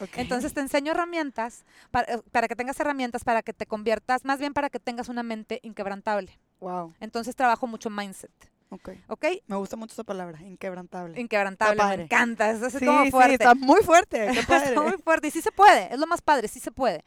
[0.00, 0.10] Ok.
[0.16, 4.38] Entonces te enseño herramientas para, eh, para que tengas herramientas para que te conviertas, más
[4.38, 6.38] bien para que tengas una mente inquebrantable.
[6.60, 6.94] wow.
[7.00, 8.32] Entonces trabajo mucho mindset.
[8.70, 8.90] Ok.
[9.08, 9.26] ¿ok?
[9.48, 11.20] Me gusta mucho esa palabra, inquebrantable.
[11.20, 13.34] Inquebrantable, me encanta, es así sí, como sí, fuerte.
[13.34, 14.30] está muy fuerte.
[14.32, 14.68] Qué padre.
[14.68, 17.04] Está muy fuerte y sí se puede, es lo más padre, sí se puede.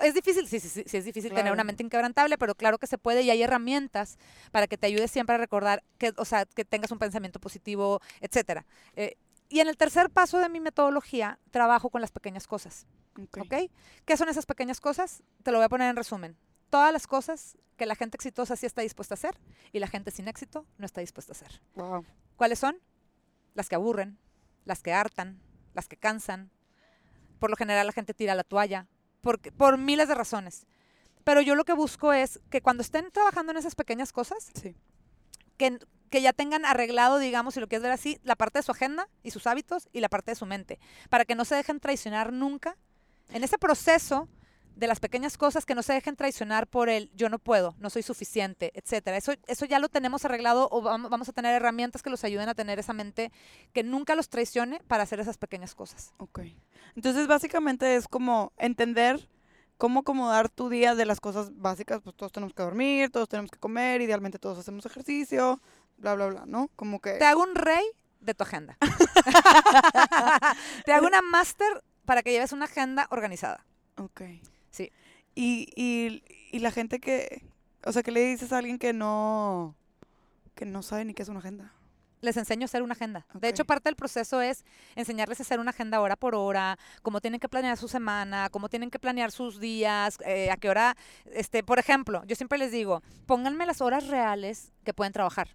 [0.00, 2.86] Es difícil, sí, sí, sí, sí es difícil tener una mente inquebrantable, pero claro que
[2.86, 4.18] se puede y hay herramientas
[4.50, 8.00] para que te ayude siempre a recordar que, o sea, que tengas un pensamiento positivo,
[8.20, 8.64] etcétera.
[8.96, 9.16] Eh,
[9.52, 12.86] y en el tercer paso de mi metodología, trabajo con las pequeñas cosas,
[13.20, 13.38] Ok.
[13.42, 13.54] ¿ok?
[14.04, 15.22] ¿Qué son esas pequeñas cosas?
[15.42, 16.36] Te lo voy a poner en resumen.
[16.70, 19.38] Todas las cosas que la gente exitosa sí está dispuesta a hacer
[19.72, 21.60] y la gente sin éxito no está dispuesta a hacer.
[21.74, 22.04] Wow.
[22.36, 22.76] ¿Cuáles son?
[23.54, 24.18] Las que aburren,
[24.64, 25.40] las que hartan,
[25.74, 26.50] las que cansan.
[27.38, 28.88] Por lo general la gente tira la toalla,
[29.20, 30.66] por, por miles de razones.
[31.24, 34.74] Pero yo lo que busco es que cuando estén trabajando en esas pequeñas cosas, Sí.
[35.58, 35.78] que,
[36.12, 39.08] que ya tengan arreglado, digamos, si lo quieres ver así, la parte de su agenda
[39.24, 42.32] y sus hábitos y la parte de su mente, para que no se dejen traicionar
[42.32, 42.76] nunca
[43.30, 44.28] en ese proceso
[44.76, 47.88] de las pequeñas cosas que no se dejen traicionar por el yo no puedo, no
[47.90, 49.16] soy suficiente, etcétera.
[49.16, 52.48] Eso, eso ya lo tenemos arreglado o vam- vamos a tener herramientas que los ayuden
[52.48, 53.32] a tener esa mente
[53.72, 56.12] que nunca los traicione para hacer esas pequeñas cosas.
[56.18, 56.40] Ok.
[56.94, 59.28] Entonces, básicamente es como entender
[59.78, 62.00] cómo acomodar tu día de las cosas básicas.
[62.02, 65.60] Pues todos tenemos que dormir, todos tenemos que comer, idealmente todos hacemos ejercicio,
[66.02, 66.68] bla, bla, bla, ¿no?
[66.76, 67.12] Como que...
[67.12, 67.84] Te hago un rey
[68.20, 68.76] de tu agenda.
[70.84, 73.64] Te hago una máster para que lleves una agenda organizada.
[73.96, 74.22] Ok.
[74.70, 74.92] Sí.
[75.34, 77.46] Y, y, y la gente que...
[77.84, 79.76] O sea, ¿qué le dices a alguien que no...
[80.54, 81.72] que no sabe ni qué es una agenda?
[82.22, 83.26] les enseño a hacer una agenda.
[83.34, 87.20] De hecho, parte del proceso es enseñarles a hacer una agenda hora por hora, cómo
[87.20, 90.96] tienen que planear su semana, cómo tienen que planear sus días, eh, a qué hora,
[91.26, 95.48] este, por ejemplo, yo siempre les digo, pónganme las horas reales que pueden trabajar.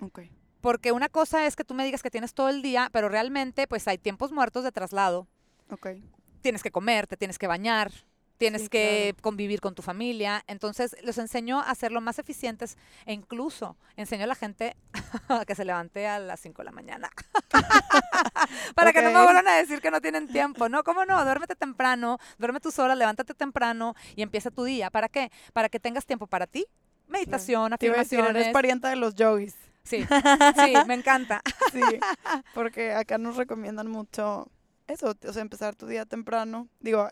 [0.00, 0.20] Ok.
[0.60, 3.66] Porque una cosa es que tú me digas que tienes todo el día, pero realmente
[3.66, 5.28] pues hay tiempos muertos de traslado.
[5.70, 5.88] Ok.
[6.40, 7.92] Tienes que comer, te tienes que bañar,
[8.38, 10.42] tienes Sí, que convivir con tu familia.
[10.46, 14.76] Entonces, los enseño a ser lo más eficientes e incluso enseño a la gente
[15.28, 17.10] a que se levante a las 5 de la mañana.
[18.74, 20.68] Para que no me vuelvan a decir que no tienen tiempo.
[20.68, 21.22] No, ¿cómo no?
[21.24, 24.90] Duérmete temprano, duerme tus horas, levántate temprano y empieza tu día.
[24.90, 25.30] ¿Para qué?
[25.52, 26.66] Para que tengas tiempo para ti.
[27.08, 28.52] Meditación, Te iba a decir, eres afirmaciones.
[28.52, 29.56] parienta de los yogis.
[29.88, 30.04] Sí,
[30.56, 31.42] sí, me encanta.
[31.72, 31.80] Sí,
[32.54, 34.48] porque acá nos recomiendan mucho
[34.86, 36.68] eso, o sea, empezar tu día temprano.
[36.80, 37.08] Digo,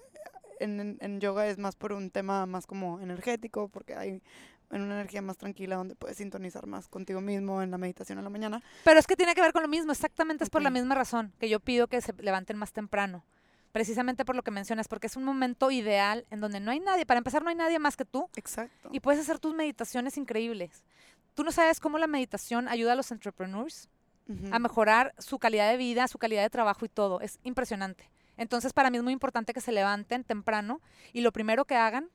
[0.61, 4.23] en, en- yoga es más por un tema más como energético, porque hay
[4.71, 8.25] en una energía más tranquila donde puedes sintonizar más contigo mismo en la meditación en
[8.25, 8.63] la mañana.
[8.85, 11.33] Pero es que tiene que ver con lo mismo, exactamente es por la misma razón
[11.39, 13.25] que yo pido que se levanten más temprano.
[13.73, 17.05] Precisamente por lo que mencionas, porque es un momento ideal en donde no hay nadie,
[17.05, 18.89] para empezar no hay nadie más que tú Exacto.
[18.91, 20.83] y puedes hacer tus meditaciones increíbles.
[21.37, 23.91] Tú no sabes cómo la meditación ayuda a los entrepreneurs
[24.51, 27.21] a mejorar su calidad de vida, su calidad de trabajo y todo.
[27.21, 28.11] Es impresionante.
[28.39, 30.81] Entonces, para mí es muy importante que se levanten temprano
[31.13, 32.09] y lo primero que hagan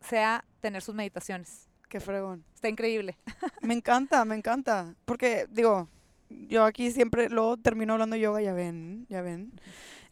[0.00, 1.70] sea tener sus meditaciones.
[1.88, 2.44] Qué fregón.
[2.54, 3.16] Está increíble.
[3.62, 4.94] Me encanta, me encanta.
[5.06, 5.88] Porque, digo,
[6.28, 9.52] yo aquí siempre luego termino hablando yoga, ya ven, ya ven.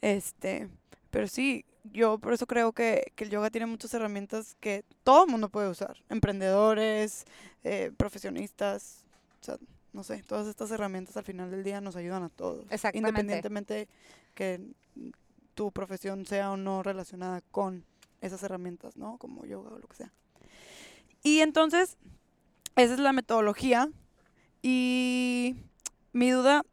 [0.00, 0.70] Este,
[1.14, 5.26] pero sí, yo por eso creo que, que el yoga tiene muchas herramientas que todo
[5.26, 5.96] el mundo puede usar.
[6.08, 7.24] Emprendedores,
[7.62, 9.04] eh, profesionistas,
[9.40, 9.58] o sea,
[9.92, 12.64] no sé, todas estas herramientas al final del día nos ayudan a todos.
[12.68, 12.98] Exactamente.
[13.10, 13.88] Independientemente
[14.34, 14.60] que
[15.54, 17.84] tu profesión sea o no relacionada con
[18.20, 19.16] esas herramientas, ¿no?
[19.16, 20.12] Como yoga o lo que sea.
[21.22, 21.96] Y entonces,
[22.74, 23.88] esa es la metodología.
[24.62, 25.54] Y
[26.12, 26.64] mi duda,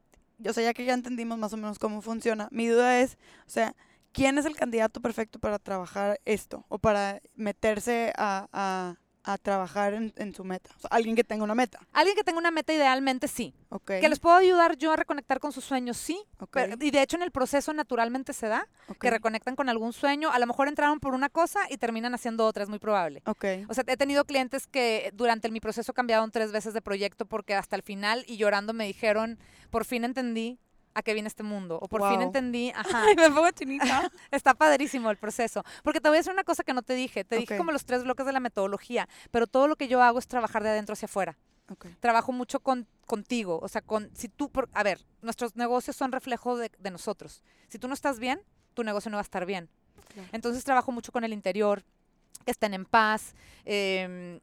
[0.44, 3.52] o sea, ya que ya entendimos más o menos cómo funciona, mi duda es, o
[3.52, 3.76] sea,
[4.12, 6.66] ¿quién es el candidato perfecto para trabajar esto?
[6.70, 10.72] O para meterse a, a- a trabajar en, en su meta.
[10.78, 11.78] O sea, alguien que tenga una meta.
[11.94, 13.54] Alguien que tenga una meta idealmente sí.
[13.70, 13.86] ¿Ok?
[14.02, 16.20] Que les puedo ayudar yo a reconectar con sus sueños, sí.
[16.40, 18.68] Ok, pero- y de hecho en el proceso naturalmente se da,
[19.00, 20.32] que reconectan con algún sueño.
[20.32, 23.22] A lo mejor entraron por una cosa y terminan haciendo otra, es muy probable.
[23.28, 27.28] ok, O sea, he tenido clientes que durante mi proceso cambiaron tres veces de proyecto
[27.28, 29.38] porque hasta el final y llorando me dijeron,
[29.70, 30.58] por fin entendí
[30.94, 31.80] a qué viene este mundo.
[31.82, 34.12] O por fin entendí, ajá, Ay, me pongo chinita.
[34.32, 35.64] está padrísimo el proceso.
[35.84, 37.24] Porque te voy a decir una cosa que no te dije.
[37.24, 40.20] Te dije como los tres bloques de la metodología, pero todo lo que yo hago
[40.20, 41.38] es trabajar de adentro hacia afuera.
[41.70, 43.60] Ok, trabajo mucho con, contigo.
[43.62, 47.44] O sea, con si tú, por, a ver, nuestros negocios son reflejo de, de nosotros.
[47.70, 48.42] Si tú no estás bien,
[48.74, 49.70] tu negocio no va a estar bien.
[50.32, 51.84] Entonces trabajo mucho con el interior,
[52.46, 53.34] que estén en paz,
[53.66, 54.40] em,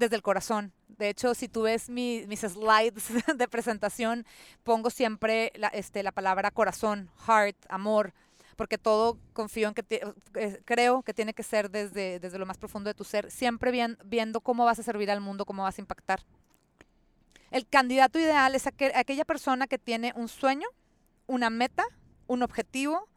[0.00, 0.72] desde el corazón.
[0.88, 3.04] De hecho, si tú ves mi- mis slides
[3.36, 4.26] de presentación,
[4.64, 8.12] pongo siempre la, este, la palabra corazón, heart, amor,
[8.56, 9.84] porque todo confío en que
[10.34, 13.70] eh, creo que tiene que ser desde, desde lo más profundo de tu ser, siempre
[13.70, 16.20] bien- viendo cómo vas a servir al mundo, cómo vas a impactar.
[17.50, 20.68] El candidato ideal es aquel- aquella persona que tiene un sueño,
[21.26, 21.84] una meta,
[22.26, 23.08] un objetivo,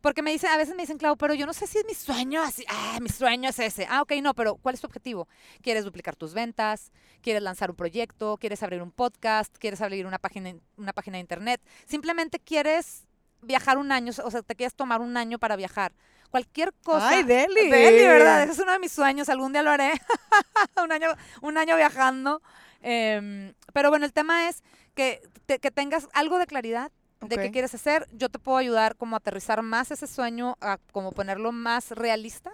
[0.00, 1.94] Porque me dicen, a veces me dicen, Clau, pero yo no sé si es mi
[1.94, 3.86] sueño así, ah, mi sueño es ese.
[3.90, 5.28] Ah, ok, no, pero ¿cuál es tu objetivo?
[5.62, 6.90] ¿Quieres duplicar tus ventas?
[7.20, 8.36] ¿Quieres lanzar un proyecto?
[8.38, 9.54] ¿Quieres abrir un podcast?
[9.58, 11.60] ¿Quieres abrir una página, una página de internet?
[11.86, 13.06] Simplemente quieres
[13.42, 15.92] viajar un año, o sea, te quieres tomar un año para viajar.
[16.30, 17.08] Cualquier cosa.
[17.08, 17.68] ¡Ay, Deli!
[17.70, 18.44] Deli, ¿verdad?
[18.44, 19.28] Ese es uno de mis sueños.
[19.28, 19.92] Algún día lo haré.
[20.82, 21.08] un, año,
[21.42, 22.40] un año viajando.
[22.82, 24.62] Em, pero bueno, el tema es
[24.94, 28.06] que, te- que tengas algo de claridad de qué quieres hacer.
[28.12, 32.52] Yo te puedo ayudar como a aterrizar más ese sueño, a como ponerlo más realista.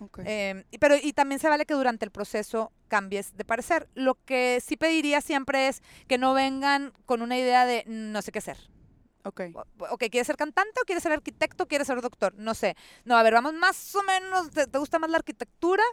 [0.00, 0.20] Ok.
[0.24, 3.88] Em, y- pero y también se vale que durante el proceso cambies de parecer.
[3.94, 8.32] Lo que sí pediría siempre es que no vengan con una idea de no sé
[8.32, 8.58] qué hacer.
[9.24, 9.40] ok.
[9.90, 12.34] Ok, ¿quieres ser cantante o quieres ser arquitecto o quieres ser doctor?
[12.36, 12.76] No sé.
[13.04, 15.84] No, a ver, vamos más o menos, ¿te, te gusta más la arquitectura?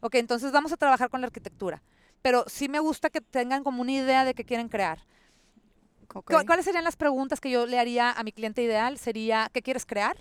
[0.00, 1.82] Ok, entonces vamos a trabajar con la arquitectura.
[2.22, 5.04] Pero sí me gusta que tengan como una idea de qué quieren crear.
[6.14, 6.30] Ok.
[6.32, 8.98] ¿Cu- ¿Cuáles serían las preguntas que yo le haría a mi cliente ideal?
[8.98, 10.16] Sería, ¿qué quieres crear?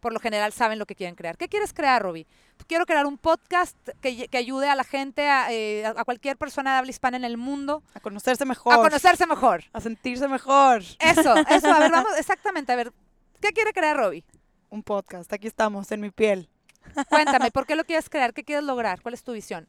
[0.00, 1.36] Por lo general saben lo que quieren crear.
[1.36, 2.26] ¿Qué quieres crear, Roby?
[2.66, 6.78] Quiero crear un podcast que, ayude a la gente, a, eh, a cualquier persona de
[6.78, 8.72] habla hispana en el mundo, A conocerse mejor.
[8.72, 9.64] a conocerse mejor.
[9.74, 10.80] A sentirse mejor.
[11.00, 11.70] Eso, eso.
[11.70, 12.72] A ver, vamos, exactamente.
[12.72, 12.94] A ver,
[13.42, 14.24] ¿qué quiere crear Roby?
[14.70, 15.30] Un podcast.
[15.34, 16.48] Aquí estamos, en mi piel.
[17.10, 18.32] Cuéntame, ¿por qué lo quieres crear?
[18.32, 19.02] ¿Qué quieres lograr?
[19.02, 19.68] ¿Cuál es tu visión?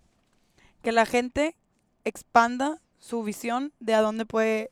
[0.82, 1.58] Que la gente
[2.06, 4.72] expanda su visión de a dónde puede,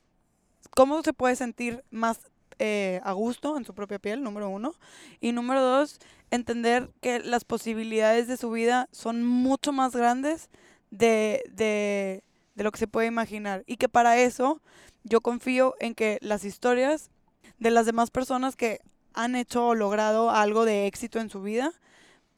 [0.76, 2.20] cómo se puede sentir más
[2.60, 4.74] eh, a gusto en su propia piel, número uno.
[5.20, 10.50] Y número dos, entender que las posibilidades de su vida son mucho más grandes
[10.92, 12.24] de, de,
[12.56, 13.64] de lo que se puede imaginar.
[13.66, 14.62] Y que para eso
[15.04, 17.10] yo confío en que las historias
[17.58, 18.82] de las demás personas que
[19.14, 21.74] han hecho o logrado algo de éxito en su vida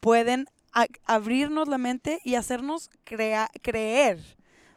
[0.00, 0.46] pueden
[1.04, 4.18] abrirnos la mente y hacernos crea- creer.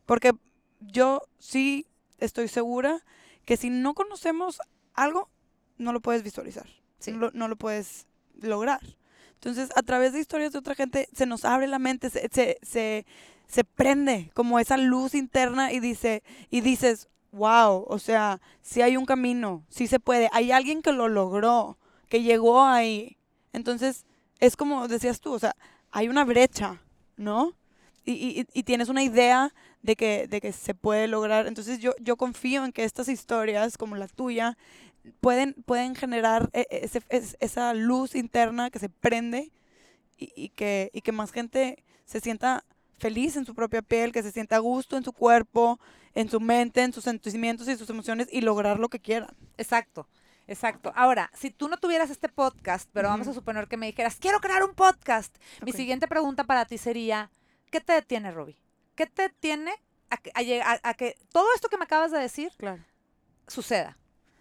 [0.05, 0.33] Porque
[0.79, 1.87] yo sí
[2.19, 3.03] estoy segura
[3.47, 4.59] que si no conocemos
[4.93, 5.29] algo,
[5.77, 6.67] no lo puedes visualizar.
[6.99, 7.13] Sí.
[7.13, 8.05] No, lo, no lo puedes
[8.41, 8.81] lograr.
[9.35, 12.57] Entonces, a través de historias de otra gente, se nos abre la mente, se, se,
[12.61, 13.05] se,
[13.47, 18.97] se prende como esa luz interna y, dice, y dices, wow, o sea, sí hay
[18.97, 21.77] un camino, sí se puede, hay alguien que lo logró,
[22.09, 23.17] que llegó ahí.
[23.53, 24.05] Entonces,
[24.39, 25.55] es como decías tú, o sea,
[25.91, 26.81] hay una brecha,
[27.15, 27.53] ¿no?
[28.03, 29.53] Y, y- y tienes una idea
[29.87, 31.47] de que, de que se puede lograr.
[31.47, 34.57] Entonces yo, yo confío en que estas historias, como la tuya,
[35.21, 39.49] pueden, pueden generar e- e- ese- esa luz interna que se prende
[40.17, 42.65] y, y que, y que más gente se sienta
[42.99, 45.79] feliz en su propia piel, que se sienta a gusto en su cuerpo,
[46.15, 49.29] en su mente, en sus sentimientos y sus emociones y lograr lo que quieran.
[49.57, 50.09] Exacto,
[50.47, 50.91] exacto.
[50.95, 54.39] Ahora, si tú no tuvieras este podcast, pero vamos a suponer que me dijeras, quiero
[54.41, 55.33] crear un podcast.
[55.63, 57.29] Mi siguiente pregunta para ti sería,
[57.71, 58.57] ¿qué te detiene, Roby?
[58.97, 59.71] ¿Qué te detiene
[60.09, 62.83] a que, a lleg- a- a que todo esto que me acabas de decir Claro.
[63.47, 63.95] suceda?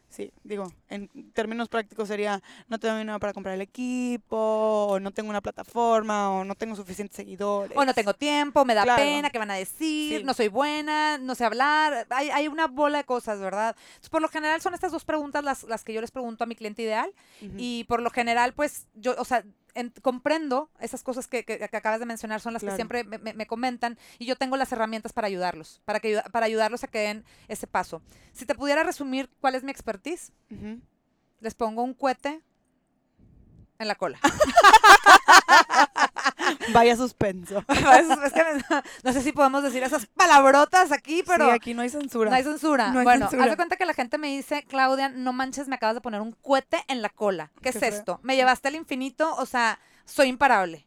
[0.08, 4.36] Sí, digo, en términos prácticos sería no tengo dinero para comprar el equipo,
[4.88, 7.76] o no tengo una plataforma, o no tengo suficientes seguidores.
[7.76, 9.02] O no tengo tiempo, me da Claro.
[9.02, 10.20] pena, ¿qué van a decir?
[10.20, 10.24] Sí.
[10.24, 12.06] No soy buena, no sé hablar.
[12.08, 13.76] Hay, hay una bola de cosas, ¿verdad?
[13.88, 16.46] Entonces, por lo general son estas dos preguntas las, las que yo les pregunto a
[16.46, 17.12] mi cliente ideal.
[17.58, 19.44] Y por lo general, pues yo, o sea,
[19.76, 22.72] en- comprendo esas cosas que, que- que acabas de mencionar, son las Claro.
[22.74, 26.20] que siempre me, me- me comentan y yo tengo las herramientas para ayudarlos, para, que,
[26.32, 28.02] para ayudarlos a que den ese paso.
[28.32, 30.32] Si te pudiera resumir cuál es mi expertise,
[31.40, 32.42] les pongo un cohete
[33.78, 34.18] en la cola.
[36.72, 37.62] Vaya suspenso.
[37.68, 38.42] Es- que
[39.04, 41.46] no sé si podemos decir esas palabrotas aquí, pero...
[41.46, 42.30] sí, aquí no hay censura.
[42.30, 42.90] No hay censura.
[42.90, 43.44] No hay bueno, censura.
[43.44, 46.20] haz de cuenta que la gente me dice, Claudia, no manches, me acabas de poner
[46.20, 47.50] un cohete en la cola.
[47.62, 48.20] ¿Qué, Qué es esto?
[48.22, 50.86] Me llevaste al infinito, o sea, soy imparable.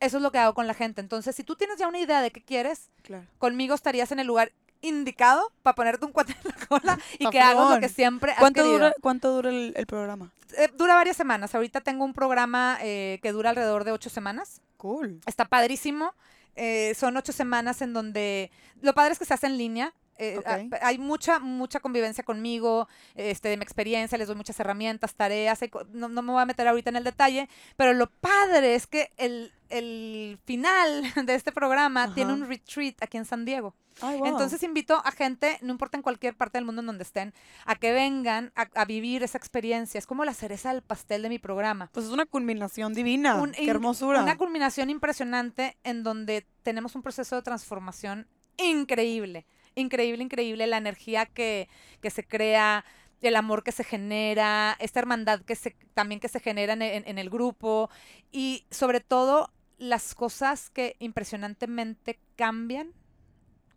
[0.00, 1.00] Eso es lo que hago con la gente.
[1.00, 3.24] Entonces, si tú tienes ya una idea de qué quieres, Claro.
[3.38, 7.40] conmigo estarías en el lugar indicado para ponerte un cohete en la cola y que
[7.40, 8.78] hagas lo que siempre has ¿Cuánto querido.
[8.78, 10.32] dura, ¿Cuánto dura el, el programa?
[10.56, 11.54] Eh, dura varias semanas.
[11.54, 14.60] Ahorita tengo un programa eh, que dura alrededor de ocho semanas.
[14.76, 15.20] Cool.
[15.26, 16.14] Está padrísimo.
[16.54, 19.94] Eh, son ocho semanas en donde lo padre es que se hace en línea.
[20.22, 25.14] Eh, a- hay mucha, mucha convivencia conmigo, este, de mi experiencia, les doy muchas herramientas,
[25.14, 25.60] tareas,
[25.92, 29.10] no, no me voy a meter ahorita en el detalle, pero lo padre es que
[29.16, 33.74] el, el final de este programa tiene un retreat aquí en San Diego.
[34.00, 34.26] Ay, wow.
[34.28, 37.34] Entonces invito a gente, no importa en cualquier parte del mundo en donde estén,
[37.66, 39.98] a que vengan a, a vivir esa experiencia.
[39.98, 43.34] Es como la cereza del pastel de mi programa pues es una culminación divina.
[43.42, 44.22] un- Qué hermosura.
[44.22, 51.26] Una culminación impresionante en donde tenemos un proceso de transformación increíble, increíble, increíble, la energía
[51.26, 51.68] que,
[52.00, 52.84] que se crea,
[53.20, 57.06] el amor que se genera, esta hermandad que se, también que se genera en, en-
[57.06, 57.88] en el grupo
[58.32, 62.92] y sobre todo las cosas que impresionantemente cambian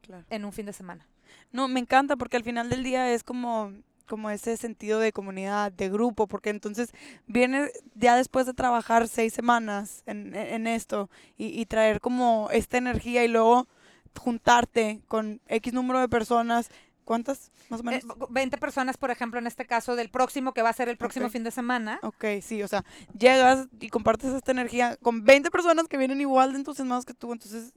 [0.02, 0.26] Claro.
[0.30, 1.08] en un fin de semana.
[1.52, 3.74] No, me encanta porque al final del día es como
[4.08, 6.92] como ese sentido de comunidad, de grupo, porque entonces
[7.26, 12.78] viene ya después de trabajar seis semanas en, en esto y, y traer como esta
[12.78, 13.68] energía y luego
[14.18, 16.70] juntarte con X número de personas.
[17.04, 18.18] ¿Cuántas más o Eh, menos?
[18.32, 21.28] 20 personas, por ejemplo, en este caso del próximo, que va a ser el próximo
[21.28, 21.32] Ok.
[21.34, 22.00] fin de semana.
[22.02, 22.84] Ok, sí, o sea,
[23.18, 27.32] llegas y compartes esta energía con 20 personas que vienen igual de entusiasmados que tú,
[27.32, 27.74] entonces...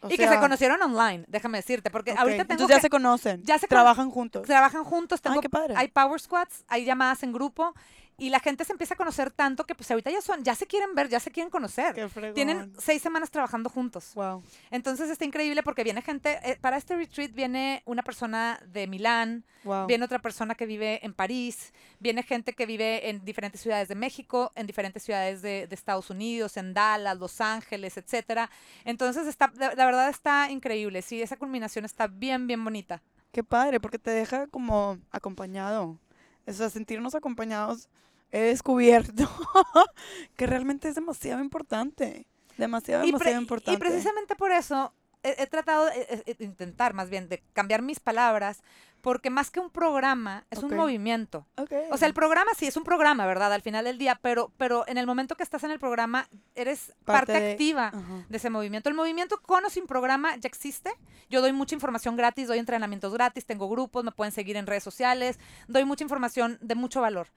[0.00, 2.76] o y que se sea, conocieron online, déjame decirte, porque ok, ahorita tengo Entonces ya
[2.76, 4.46] que- se conocen, ya se trabajan juntos.
[4.46, 5.74] trabajan juntos, tengo, Ay, qué padre.
[5.76, 7.74] hay power squads, hay llamadas en grupo
[8.20, 10.66] y la gente se empieza a conocer tanto que pues ahorita ya son, ya se
[10.66, 11.94] quieren ver, ya se quieren conocer.
[11.94, 12.32] Qué.
[12.34, 14.12] Tienen seis semanas trabajando juntos.
[14.14, 14.42] Wow.
[14.70, 19.44] Entonces está increíble porque viene gente, eh, para este retreat viene una persona de Milán,
[19.64, 19.86] Wow.
[19.86, 23.94] viene otra persona que vive en París, viene gente que vive en diferentes ciudades de
[23.94, 28.50] México, en diferentes ciudades de, de Estados Unidos, en Dallas, Los Ángeles, etcétera.
[28.84, 33.02] Entonces está, la, la verdad está increíble, sí, esa culminación está bien, bien bonita.
[33.32, 35.98] Qué padre, porque te deja como acompañado.
[36.46, 37.88] O sea, sentirnos acompañados
[38.32, 39.28] he descubierto
[40.36, 42.26] que realmente es demasiado importante.
[42.56, 43.78] Demasiado, Y, demasiado y importante.
[43.78, 48.00] precisamente por eso he, he tratado de eh, eh, intentar más bien de cambiar mis
[48.00, 48.62] palabras,
[49.00, 51.46] porque más que un programa, es un movimiento.
[51.56, 51.72] Ok.
[51.90, 53.50] O sea, el programa sí es un programa, ¿verdad?
[53.50, 56.88] Al final del día, pero, pero en el momento que estás en el programa, eres
[57.06, 57.92] parte, Parte de- activa
[58.28, 58.90] de ese movimiento.
[58.90, 60.90] El movimiento con o sin programa ya existe.
[61.30, 64.82] Yo doy mucha información gratis, doy entrenamientos gratis, tengo grupos, me pueden seguir en redes
[64.84, 67.28] sociales, doy mucha información de mucho valor.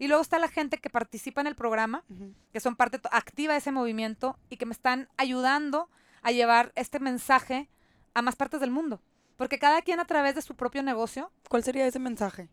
[0.00, 2.04] Y luego está la gente que participa en el programa,
[2.54, 5.90] que son parte activa de ese movimiento y que me están ayudando
[6.22, 7.68] a llevar este mensaje
[8.14, 9.02] a más partes del mundo.
[9.36, 12.48] Porque cada quien a través de su propio negocio ¿Cuál sería ese mensaje?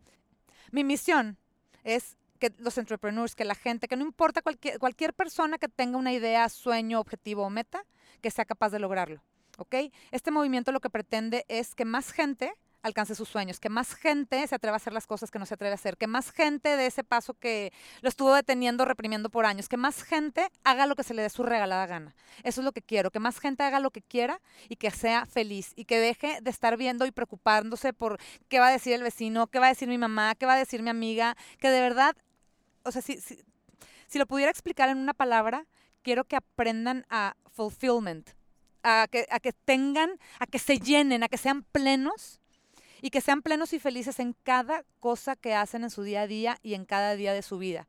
[0.71, 1.37] mi misión
[1.85, 5.97] es que los entrepreneurs, que la gente, que no importa cualquier, cualquier persona que tenga
[5.97, 7.85] una idea, sueño, objetivo o meta,
[8.21, 9.23] que sea capaz de lograrlo.
[9.57, 9.73] ¿Ok?
[10.11, 14.45] Este movimiento lo que pretende es que más gente alcance sus sueños, que más gente
[14.47, 16.77] se atreva a hacer las cosas que no se atreve a hacer, que más gente
[16.77, 20.95] de ese paso que lo estuvo deteniendo, reprimiendo por años, que más gente haga lo
[20.95, 22.15] que se le dé su regalada gana.
[22.43, 25.25] Eso es lo que quiero, que más gente haga lo que quiera y que sea
[25.25, 29.03] feliz y que deje de estar viendo y preocupándose por qué va a decir el
[29.03, 31.81] vecino, qué va a decir mi mamá, qué va a decir mi amiga, que de
[31.81, 32.15] verdad,
[32.83, 33.39] o sea, si, si,
[34.07, 35.65] si lo pudiera explicar en una palabra,
[36.03, 38.29] quiero que aprendan a fulfillment,
[38.83, 42.39] a que, a que tengan, a que se llenen, a que sean plenos
[43.01, 46.27] y que sean plenos y felices en cada cosa que hacen en su día a
[46.27, 47.87] día y en cada día de su vida.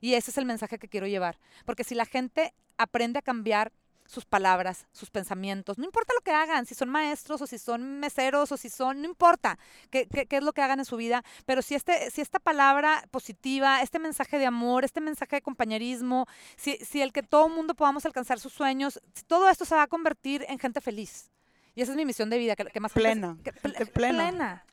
[0.00, 3.72] Y ese es el mensaje que quiero llevar, porque si la gente aprende a cambiar
[4.06, 8.00] sus palabras, sus pensamientos, no importa lo que hagan, si son maestros o si son
[8.00, 9.56] meseros o si son, no importa
[9.90, 13.82] qué, es lo que hagan en su vida, pero si, este, si esta palabra positiva,
[13.82, 18.04] este mensaje de amor, este mensaje de compañerismo, si, si el que todo mundo podamos
[18.04, 21.30] alcanzar sus sueños, todo esto se va a convertir en gente feliz.
[21.74, 23.86] Y esa es mi misión de vida, que, que más Plena, que- plena.
[23.92, 24.64] plena,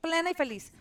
[0.00, 0.72] plena y feliz.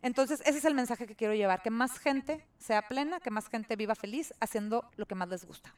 [0.00, 3.48] Entonces, ese es el mensaje que quiero llevar, que más gente sea plena, que más
[3.48, 5.74] gente viva feliz haciendo lo que más les gusta.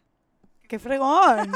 [0.69, 1.53] ¡Qué fregón!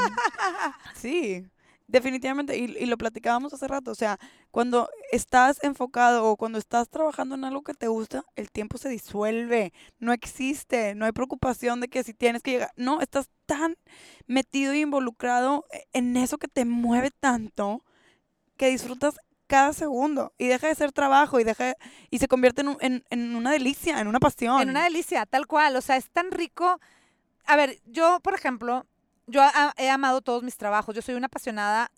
[0.95, 1.47] sí,
[1.89, 2.57] definitivamente.
[2.57, 3.91] Y, y lo platicábamos hace rato.
[3.91, 4.17] O sea,
[4.51, 8.89] cuando estás enfocado o cuando estás trabajando en algo que te gusta, el tiempo se
[8.89, 9.73] disuelve.
[9.99, 10.95] No existe.
[10.95, 12.71] No hay preocupación de que si tienes que llegar.
[12.75, 13.75] No, estás tan
[14.27, 17.83] metido y involucrado e, en eso que te mueve tanto
[18.57, 19.15] que disfrutas
[19.47, 21.73] cada segundo y deja de ser trabajo y deja
[22.11, 24.61] y se convierte en, un- en, en una delicia, en una pasión.
[24.61, 25.75] En una delicia, tal cual.
[25.75, 26.79] O sea, es tan rico.
[27.45, 28.85] A ver, yo, por ejemplo,
[29.29, 29.41] yo
[29.77, 30.95] he amado todos mis trabajos.
[30.95, 31.91] Yo soy una apasionada,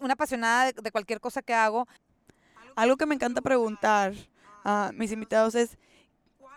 [0.00, 1.86] una apasionada de, de cualquier cosa que hago.
[2.74, 4.14] Algo que me encanta preguntar
[4.64, 5.78] a mis invitados es,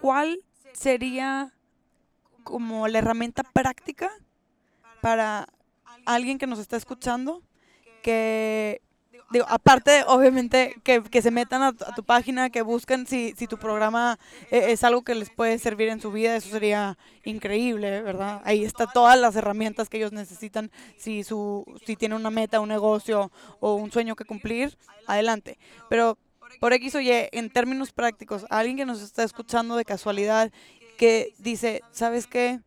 [0.02, 0.44] ¿cuál
[0.74, 1.54] sería
[2.44, 4.10] como la herramienta práctica
[5.02, 5.48] para
[6.06, 7.44] alguien que nos está escuchando
[8.02, 8.82] que,
[9.32, 13.58] digo, aparte obviamente, que, que se metan a tu, página, que busquen si, si tu
[13.58, 14.20] programa
[14.52, 18.42] eh, es algo que les puede servir en su vida, eso sería increíble, ¿verdad?
[18.44, 22.70] Ahí está todas las herramientas que ellos necesitan si, su, si tienen una meta, un
[22.70, 24.78] negocio o un sueño que cumplir,
[25.08, 25.58] adelante.
[25.90, 26.18] Pero
[26.60, 30.52] por X o Y, en términos prácticos, alguien que nos está escuchando de casualidad
[30.98, 32.60] que dice, ¿sabes qué?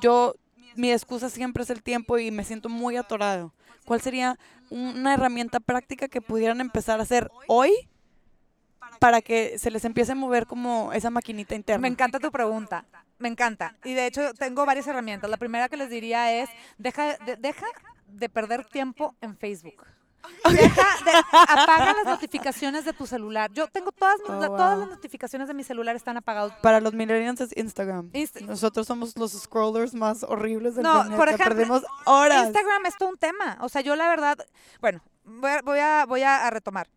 [0.00, 0.34] Yo,
[0.76, 3.52] mi excusa siempre es el tiempo y me siento muy atorado.
[3.84, 4.38] ¿Cuál sería
[4.70, 7.70] una herramienta práctica que pudieran empezar a hacer hoy
[8.98, 11.82] para que se les empiece a mover como esa maquinita interna?
[11.82, 12.86] Me encanta tu pregunta.
[13.18, 13.76] Me encanta.
[13.84, 15.30] Y de hecho, tengo varias herramientas.
[15.30, 17.66] La primera que les diría es: deja de, deja
[18.08, 19.86] de perder tiempo en Facebook.
[20.50, 23.50] Deja de, apaga las notificaciones de tu celular.
[23.52, 24.80] Yo tengo todas, mis- Oh, la- todas wow.
[24.80, 26.52] las notificaciones de mi celular están apagadas.
[26.62, 28.10] Para los millennials es Instagram.
[28.12, 31.16] Inst- Nosotros somos los scrollers más horribles del No, planeta.
[31.16, 32.46] por ejemplo, Perdemos horas.
[32.46, 33.58] Instagram es todo un tema.
[33.60, 34.38] O sea, yo la verdad,
[34.80, 36.88] bueno, voy a, voy a, voy a- a retomar.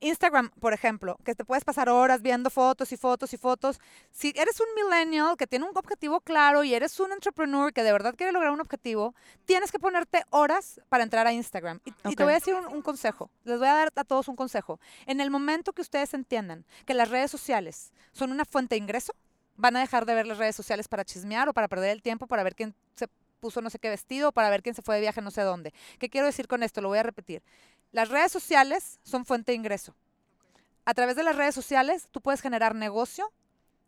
[0.00, 3.78] Instagram, por ejemplo, que te puedes pasar horas viendo fotos y fotos y fotos.
[4.10, 7.92] Si eres un millennial que tiene un objetivo claro y eres un entrepreneur que de
[7.92, 11.80] verdad quiere lograr un objetivo, tienes que ponerte horas para entrar a Instagram.
[11.84, 13.30] Y, y te voy a decir un, un consejo.
[13.44, 14.80] Les voy a dar a todos un consejo.
[15.06, 19.14] En el momento que ustedes entiendan que las redes sociales son una fuente de ingreso,
[19.56, 22.26] van a dejar de ver las redes sociales para chismear o para perder el tiempo,
[22.26, 23.06] para ver quién se
[23.40, 25.72] puso no sé qué vestido, para ver quién se fue de viaje no sé dónde.
[25.98, 26.80] ¿Qué quiero decir con esto?
[26.80, 27.42] Lo voy a repetir.
[27.92, 29.94] Las redes sociales son fuente de ingreso.
[30.84, 33.32] A través de las redes sociales tú puedes generar negocio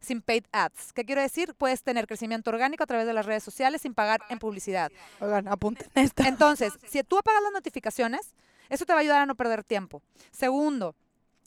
[0.01, 0.93] sin paid ads.
[0.93, 1.55] ¿Qué quiero decir?
[1.55, 4.91] Puedes tener crecimiento orgánico a través de las redes sociales sin pagar en publicidad.
[5.21, 5.89] Oigan, apunten.
[5.95, 8.35] Entonces, si tú apagas las notificaciones,
[8.69, 10.03] eso te va a ayudar a no perder tiempo.
[10.31, 10.97] Segundo,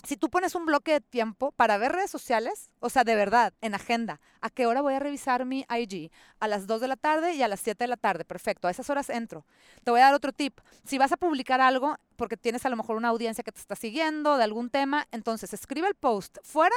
[0.05, 3.53] si tú pones un bloque de tiempo para ver redes sociales, o sea, de verdad,
[3.61, 6.11] en agenda, ¿a qué hora voy a revisar mi IG?
[6.39, 8.25] A las 2 de la tarde y a las 7 de la tarde.
[8.25, 9.45] Perfecto, a esas horas entro.
[9.83, 10.59] Te voy a dar otro tip.
[10.85, 13.75] Si vas a publicar algo, porque tienes a lo mejor una audiencia que te está
[13.75, 16.75] siguiendo de algún tema, entonces escribe el post fuera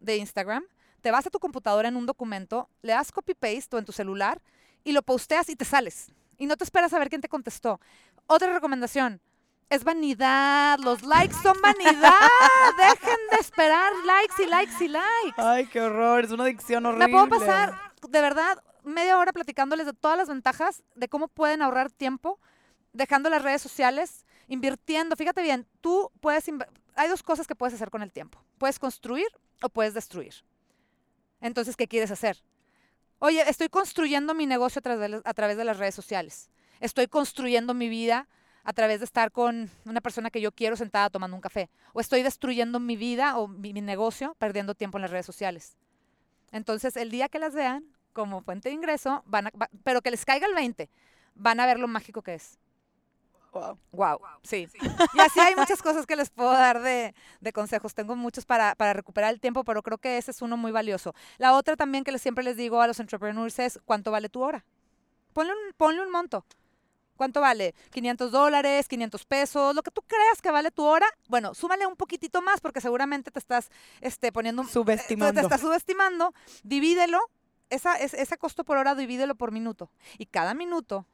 [0.00, 0.64] de Instagram,
[1.00, 4.40] te vas a tu computadora en un documento, le das copy-paste o en tu celular
[4.84, 6.12] y lo posteas y te sales.
[6.38, 7.80] Y no te esperas a ver quién te contestó.
[8.26, 9.20] Otra recomendación.
[9.70, 12.18] Es vanidad, los likes son vanidad.
[12.78, 15.34] Dejen de esperar likes y likes y likes.
[15.36, 17.06] Ay, qué horror, es una adicción horrible.
[17.06, 17.74] Me puedo pasar,
[18.08, 22.38] de verdad, media hora platicándoles de todas las ventajas de cómo pueden ahorrar tiempo
[22.92, 25.16] dejando las redes sociales, invirtiendo.
[25.16, 26.44] Fíjate bien, tú puedes,
[26.94, 28.44] hay dos cosas que puedes hacer con el tiempo.
[28.58, 29.26] Puedes construir
[29.62, 30.34] o puedes destruir.
[31.40, 32.42] Entonces, ¿qué quieres hacer?
[33.18, 36.50] Oye, estoy construyendo mi negocio a través de, las- a través de las redes sociales.
[36.80, 38.28] Estoy construyendo mi vida
[38.64, 41.68] a través de estar con una persona que yo quiero sentada tomando un café.
[41.92, 45.76] O estoy destruyendo mi vida o mi, mi negocio perdiendo tiempo en las redes sociales.
[46.52, 50.10] Entonces, el día que las vean como fuente de ingreso, van a, va- pero que
[50.10, 50.88] les caiga el 20,
[51.34, 52.58] van a ver lo mágico que es.
[53.52, 53.78] Wow.
[53.92, 54.66] Wow, sí.
[55.14, 57.94] Y así hay muchas cosas que les puedo dar de, de consejos.
[57.94, 61.14] Tengo muchos para, para recuperar el tiempo, pero creo que ese es uno muy valioso.
[61.38, 64.42] La otra también que les, siempre les digo a los entrepreneurs es, ¿cuánto vale tu
[64.42, 64.64] hora?
[65.32, 66.44] Ponle un, ponle un monto.
[67.16, 67.74] ¿Cuánto vale?
[67.90, 71.06] 500 dólares, 500 pesos, lo que tú creas que vale tu hora.
[71.28, 75.40] Bueno, súmale un poquitito más porque seguramente te estás este, poniendo un, Subestimando.
[75.40, 76.34] te estás subestimando,
[76.64, 77.20] divídelo,
[77.70, 79.90] esa, es- ese costo por hora divídelo por minuto.
[80.18, 81.06] Y cada minuto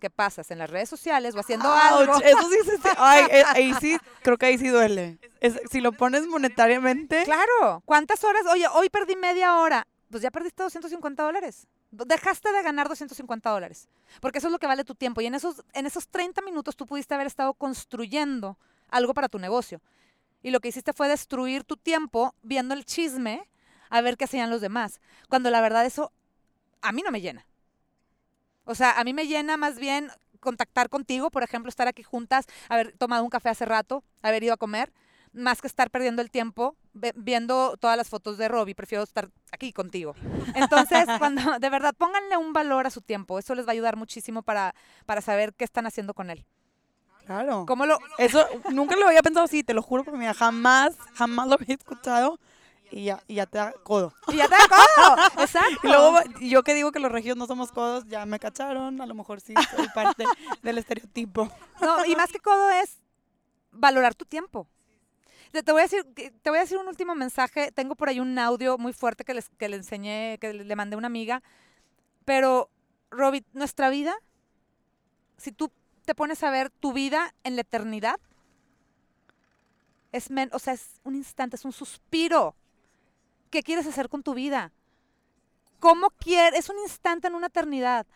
[0.00, 3.42] que pasas en las redes sociales o haciendo algo, Ouch, Eso sí se Ay, eh,
[3.48, 5.18] ahí sí, creo que ahí sí duele.
[5.40, 7.24] Es- si lo pones monetariamente.
[7.24, 8.42] claro, ¿cuántas horas?
[8.50, 11.66] Oye, hoy perdí media hora, pues ya perdiste 250 dólares.
[11.90, 13.88] Dejaste de ganar 250 dólares,
[14.20, 15.20] porque eso es lo que vale tu tiempo.
[15.20, 18.58] Y en esos, en esos 30 minutos tú pudiste haber estado construyendo
[18.88, 19.80] algo para tu negocio.
[20.42, 23.48] Y lo que hiciste fue destruir tu tiempo viendo el chisme
[23.90, 25.00] a ver qué hacían los demás.
[25.28, 26.12] Cuando la verdad eso
[26.82, 27.46] a mí no me llena.
[28.64, 30.10] O sea, a mí me llena más bien
[30.40, 34.54] contactar contigo, por ejemplo, estar aquí juntas, haber tomado un café hace rato, haber ido
[34.54, 34.92] a comer,
[35.32, 36.76] más que estar perdiendo el tiempo
[37.14, 38.74] viendo todas las fotos de Robbie.
[38.74, 40.14] Prefiero estar aquí contigo.
[40.54, 43.96] Entonces, cuando de verdad pónganle un valor a su tiempo, eso les va a ayudar
[43.96, 44.74] muchísimo para,
[45.06, 46.44] para saber qué están haciendo con él.
[47.26, 47.66] Claro.
[47.66, 51.46] ¿Cómo lo, Eso nunca lo había pensado así, te lo juro, porque mira, jamás, jamás
[51.46, 52.40] lo había escuchado
[52.90, 54.14] y ya, y ya te da codo.
[54.28, 55.16] y ya te da codo.
[55.42, 55.80] Exacto.
[55.82, 59.06] Y luego yo que digo que los regios no somos codos, ya me cacharon, a
[59.06, 60.24] lo mejor sí soy parte
[60.62, 61.50] del estereotipo.
[61.82, 62.98] No, y más que codo es
[63.72, 64.66] valorar tu tiempo.
[65.52, 66.04] Te, te voy a decir,
[66.42, 67.72] te voy a decir un último mensaje.
[67.72, 70.94] Tengo por ahí un audio muy fuerte que, les, que le enseñé, que le mandé
[70.94, 71.42] a una amiga.
[72.24, 72.70] Pero,
[73.10, 74.14] Robbie, nuestra vida,
[75.36, 75.70] si tú
[76.04, 78.16] te pones a ver tu vida en la eternidad,
[80.12, 82.54] es, men- o sea, es un instante, es un suspiro.
[83.50, 84.72] ¿Qué quieres hacer con tu vida?
[85.80, 86.58] ¿Cómo quieres?
[86.60, 88.06] Es un instante en una eternidad.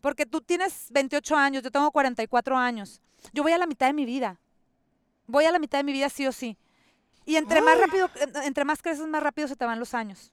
[0.00, 3.00] Porque tú tienes 28 años, yo tengo 44 años.
[3.32, 4.40] Yo voy a la mitad de mi vida.
[5.32, 6.58] Voy a la mitad de mi vida sí o sí.
[7.24, 10.30] Y entre más rápido, en- entre más creces, más rápido se te van los años.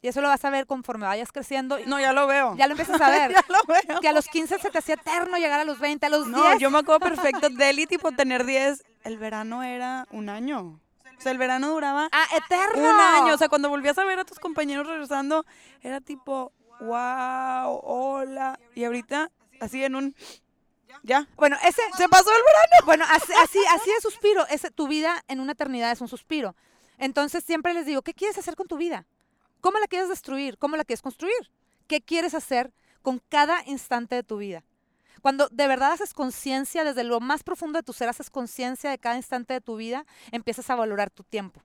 [0.00, 1.76] Y eso lo vas a ver conforme vayas creciendo.
[1.86, 2.56] No, ya lo veo.
[2.56, 3.30] Ya lo empiezas a ver.
[3.34, 4.00] ya lo veo.
[4.00, 6.42] que a los 15 se te hacía eterno llegar a los 20, a los No,
[6.50, 6.60] 10.
[6.60, 7.48] yo me acuerdo perfecto.
[7.50, 10.80] Deli, tipo, tener 10, el verano era un año.
[11.18, 12.88] O sea, el verano duraba Ah, eterno.
[12.88, 13.34] un año.
[13.34, 15.44] O sea, cuando volvías a ver a tus compañeros regresando,
[15.82, 18.58] era tipo, wow, hola.
[18.74, 19.30] Y ahorita,
[19.60, 20.14] así en un,
[21.02, 21.28] ya.
[21.36, 22.86] bueno, ese, Se pasó el verano.
[22.86, 24.46] Bueno, así, así, así de suspiro.
[24.48, 26.54] Es, tu vida en una eternidad es un suspiro.
[26.98, 29.06] Entonces siempre les digo, ¿qué quieres hacer con tu vida?
[29.60, 30.58] ¿Cómo la quieres destruir?
[30.58, 31.50] ¿Cómo la quieres construir?
[31.86, 32.72] ¿Qué quieres hacer
[33.02, 34.64] con cada instante de tu vida?
[35.20, 38.98] Cuando de verdad haces conciencia, desde lo más profundo de tu ser, haces conciencia de
[38.98, 41.60] cada instante de tu vida, empiezas a valorar tu tiempo,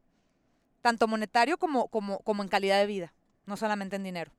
[0.81, 3.13] tanto monetario como, como, como en calidad de vida,
[3.45, 4.31] no solamente en dinero.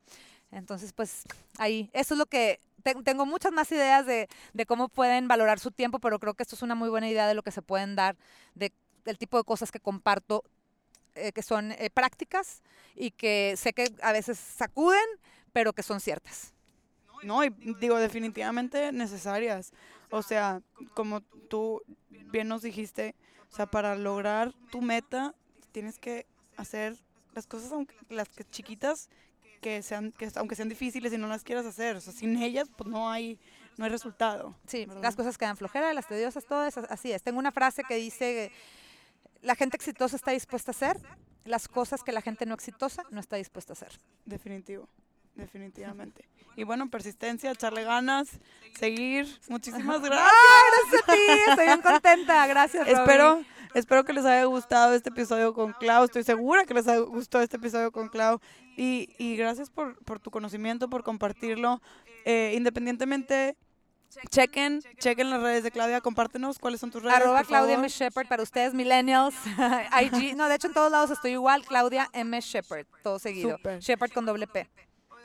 [0.50, 1.22] Entonces, pues
[1.58, 4.28] ahí, eso es lo que te- tengo muchas más ideas de,
[4.68, 7.34] cómo pueden valorar su tiempo, pero creo que esto es una muy buena idea de
[7.34, 8.16] lo que se pueden dar,
[8.54, 8.72] de
[9.06, 10.44] el tipo de cosas que comparto
[11.16, 12.62] eh, que son eh, prácticas
[12.94, 15.04] y que sé que a veces sacuden,
[15.52, 16.52] pero que son ciertas.
[17.22, 19.72] No, y digo, definitivamente necesarias.
[20.10, 20.60] O sea,
[20.94, 23.14] como tú bien nos dijiste,
[23.50, 25.34] o sea, para lograr tu meta
[25.72, 26.26] tienes que
[26.56, 26.96] hacer
[27.34, 29.08] las cosas, aunque, las que chiquitas,
[29.64, 31.96] que sean, que aunque sean difíciles y no las quieras hacer.
[31.96, 33.38] O sea, sin ellas, pues no hay,
[33.78, 34.54] no hay resultado.
[34.66, 35.02] Sí, ¿verdad?
[35.02, 37.22] las cosas quedan flojeras, las tediosas, todo eso, así es.
[37.22, 38.52] Tengo una frase que dice,
[39.40, 41.00] la gente exitosa está dispuesta a hacer
[41.46, 43.98] las cosas que la gente no exitosa no está dispuesta a hacer.
[44.26, 44.86] Definitivo,
[45.34, 46.28] definitivamente.
[46.56, 48.28] Y bueno, persistencia, echarle ganas,
[48.78, 49.26] seguir.
[49.48, 50.30] Muchísimas gracias.
[50.90, 52.46] gracias a ti, estoy bien contenta.
[52.46, 52.86] Gracias.
[52.98, 53.42] Espero,
[53.74, 56.04] espero que les haya gustado este episodio con Clau.
[56.04, 58.40] Estoy segura que les ha gustado este episodio con Clau.
[58.76, 61.80] Y, y gracias por, por tu conocimiento, por compartirlo.
[62.24, 63.56] Eh, independientemente,
[64.30, 66.00] chequen, chequen las redes de Claudia.
[66.00, 67.16] Compártenos cuáles son tus redes.
[67.16, 67.84] Arroba por Claudia favor.
[67.84, 67.88] M.
[67.88, 69.34] Shepard para ustedes, millennials.
[70.02, 70.36] IG.
[70.36, 71.64] No, de hecho en todos lados estoy igual.
[71.64, 72.40] Claudia M.
[72.40, 73.58] Shepard, todo seguido.
[73.80, 74.68] Shepard con doble P.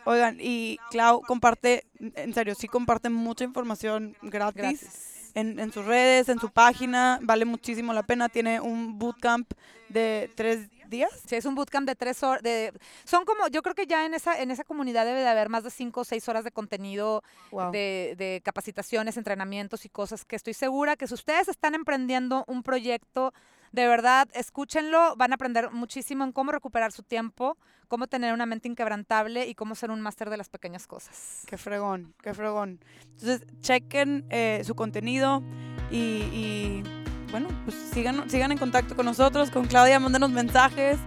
[0.06, 4.56] Oigan, y Clau comparte, en serio, sí comparte mucha información gratis.
[4.56, 5.19] Gratis.
[5.40, 8.30] En, en sus redes, en su página, vale muchísimo la pena.
[8.30, 9.52] Tiene un bootcamp
[9.90, 11.12] de tres días.
[11.28, 12.42] Sí, es un bootcamp de tres horas.
[12.44, 12.74] De,
[13.06, 15.64] son como, yo creo que ya en esa, en esa comunidad debe de haber más
[15.64, 17.72] de cinco o seis horas de contenido Wow.
[17.72, 22.62] de, de capacitaciones, entrenamientos y cosas que estoy segura que si ustedes están emprendiendo un
[22.64, 23.34] proyecto,
[23.72, 27.58] de verdad, escúchenlo, van a aprender muchísimo en cómo recuperar su tiempo,
[27.88, 31.44] cómo tener una mente inquebrantable y cómo ser un máster de las pequeñas cosas.
[31.48, 32.80] Qué fregón, qué fregón.
[33.04, 35.44] Entonces, chequen eh, su contenido
[35.92, 36.84] y, y,
[37.32, 40.98] bueno, pues sigan, sigan en contacto con nosotros, con Claudia, mándenos mensajes,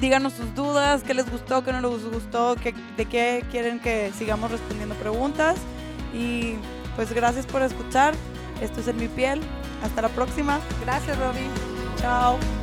[0.00, 4.12] díganos sus dudas, qué les gustó, qué no les gustó, qué, de qué quieren que
[4.16, 5.58] sigamos respondiendo preguntas.
[6.14, 6.54] Y
[6.96, 8.14] pues gracias por escuchar.
[8.60, 9.40] Esto es En Mi Piel.
[9.82, 10.60] Hasta la próxima.
[10.82, 11.69] Gracias, Robbie.
[12.00, 12.59] Tchau!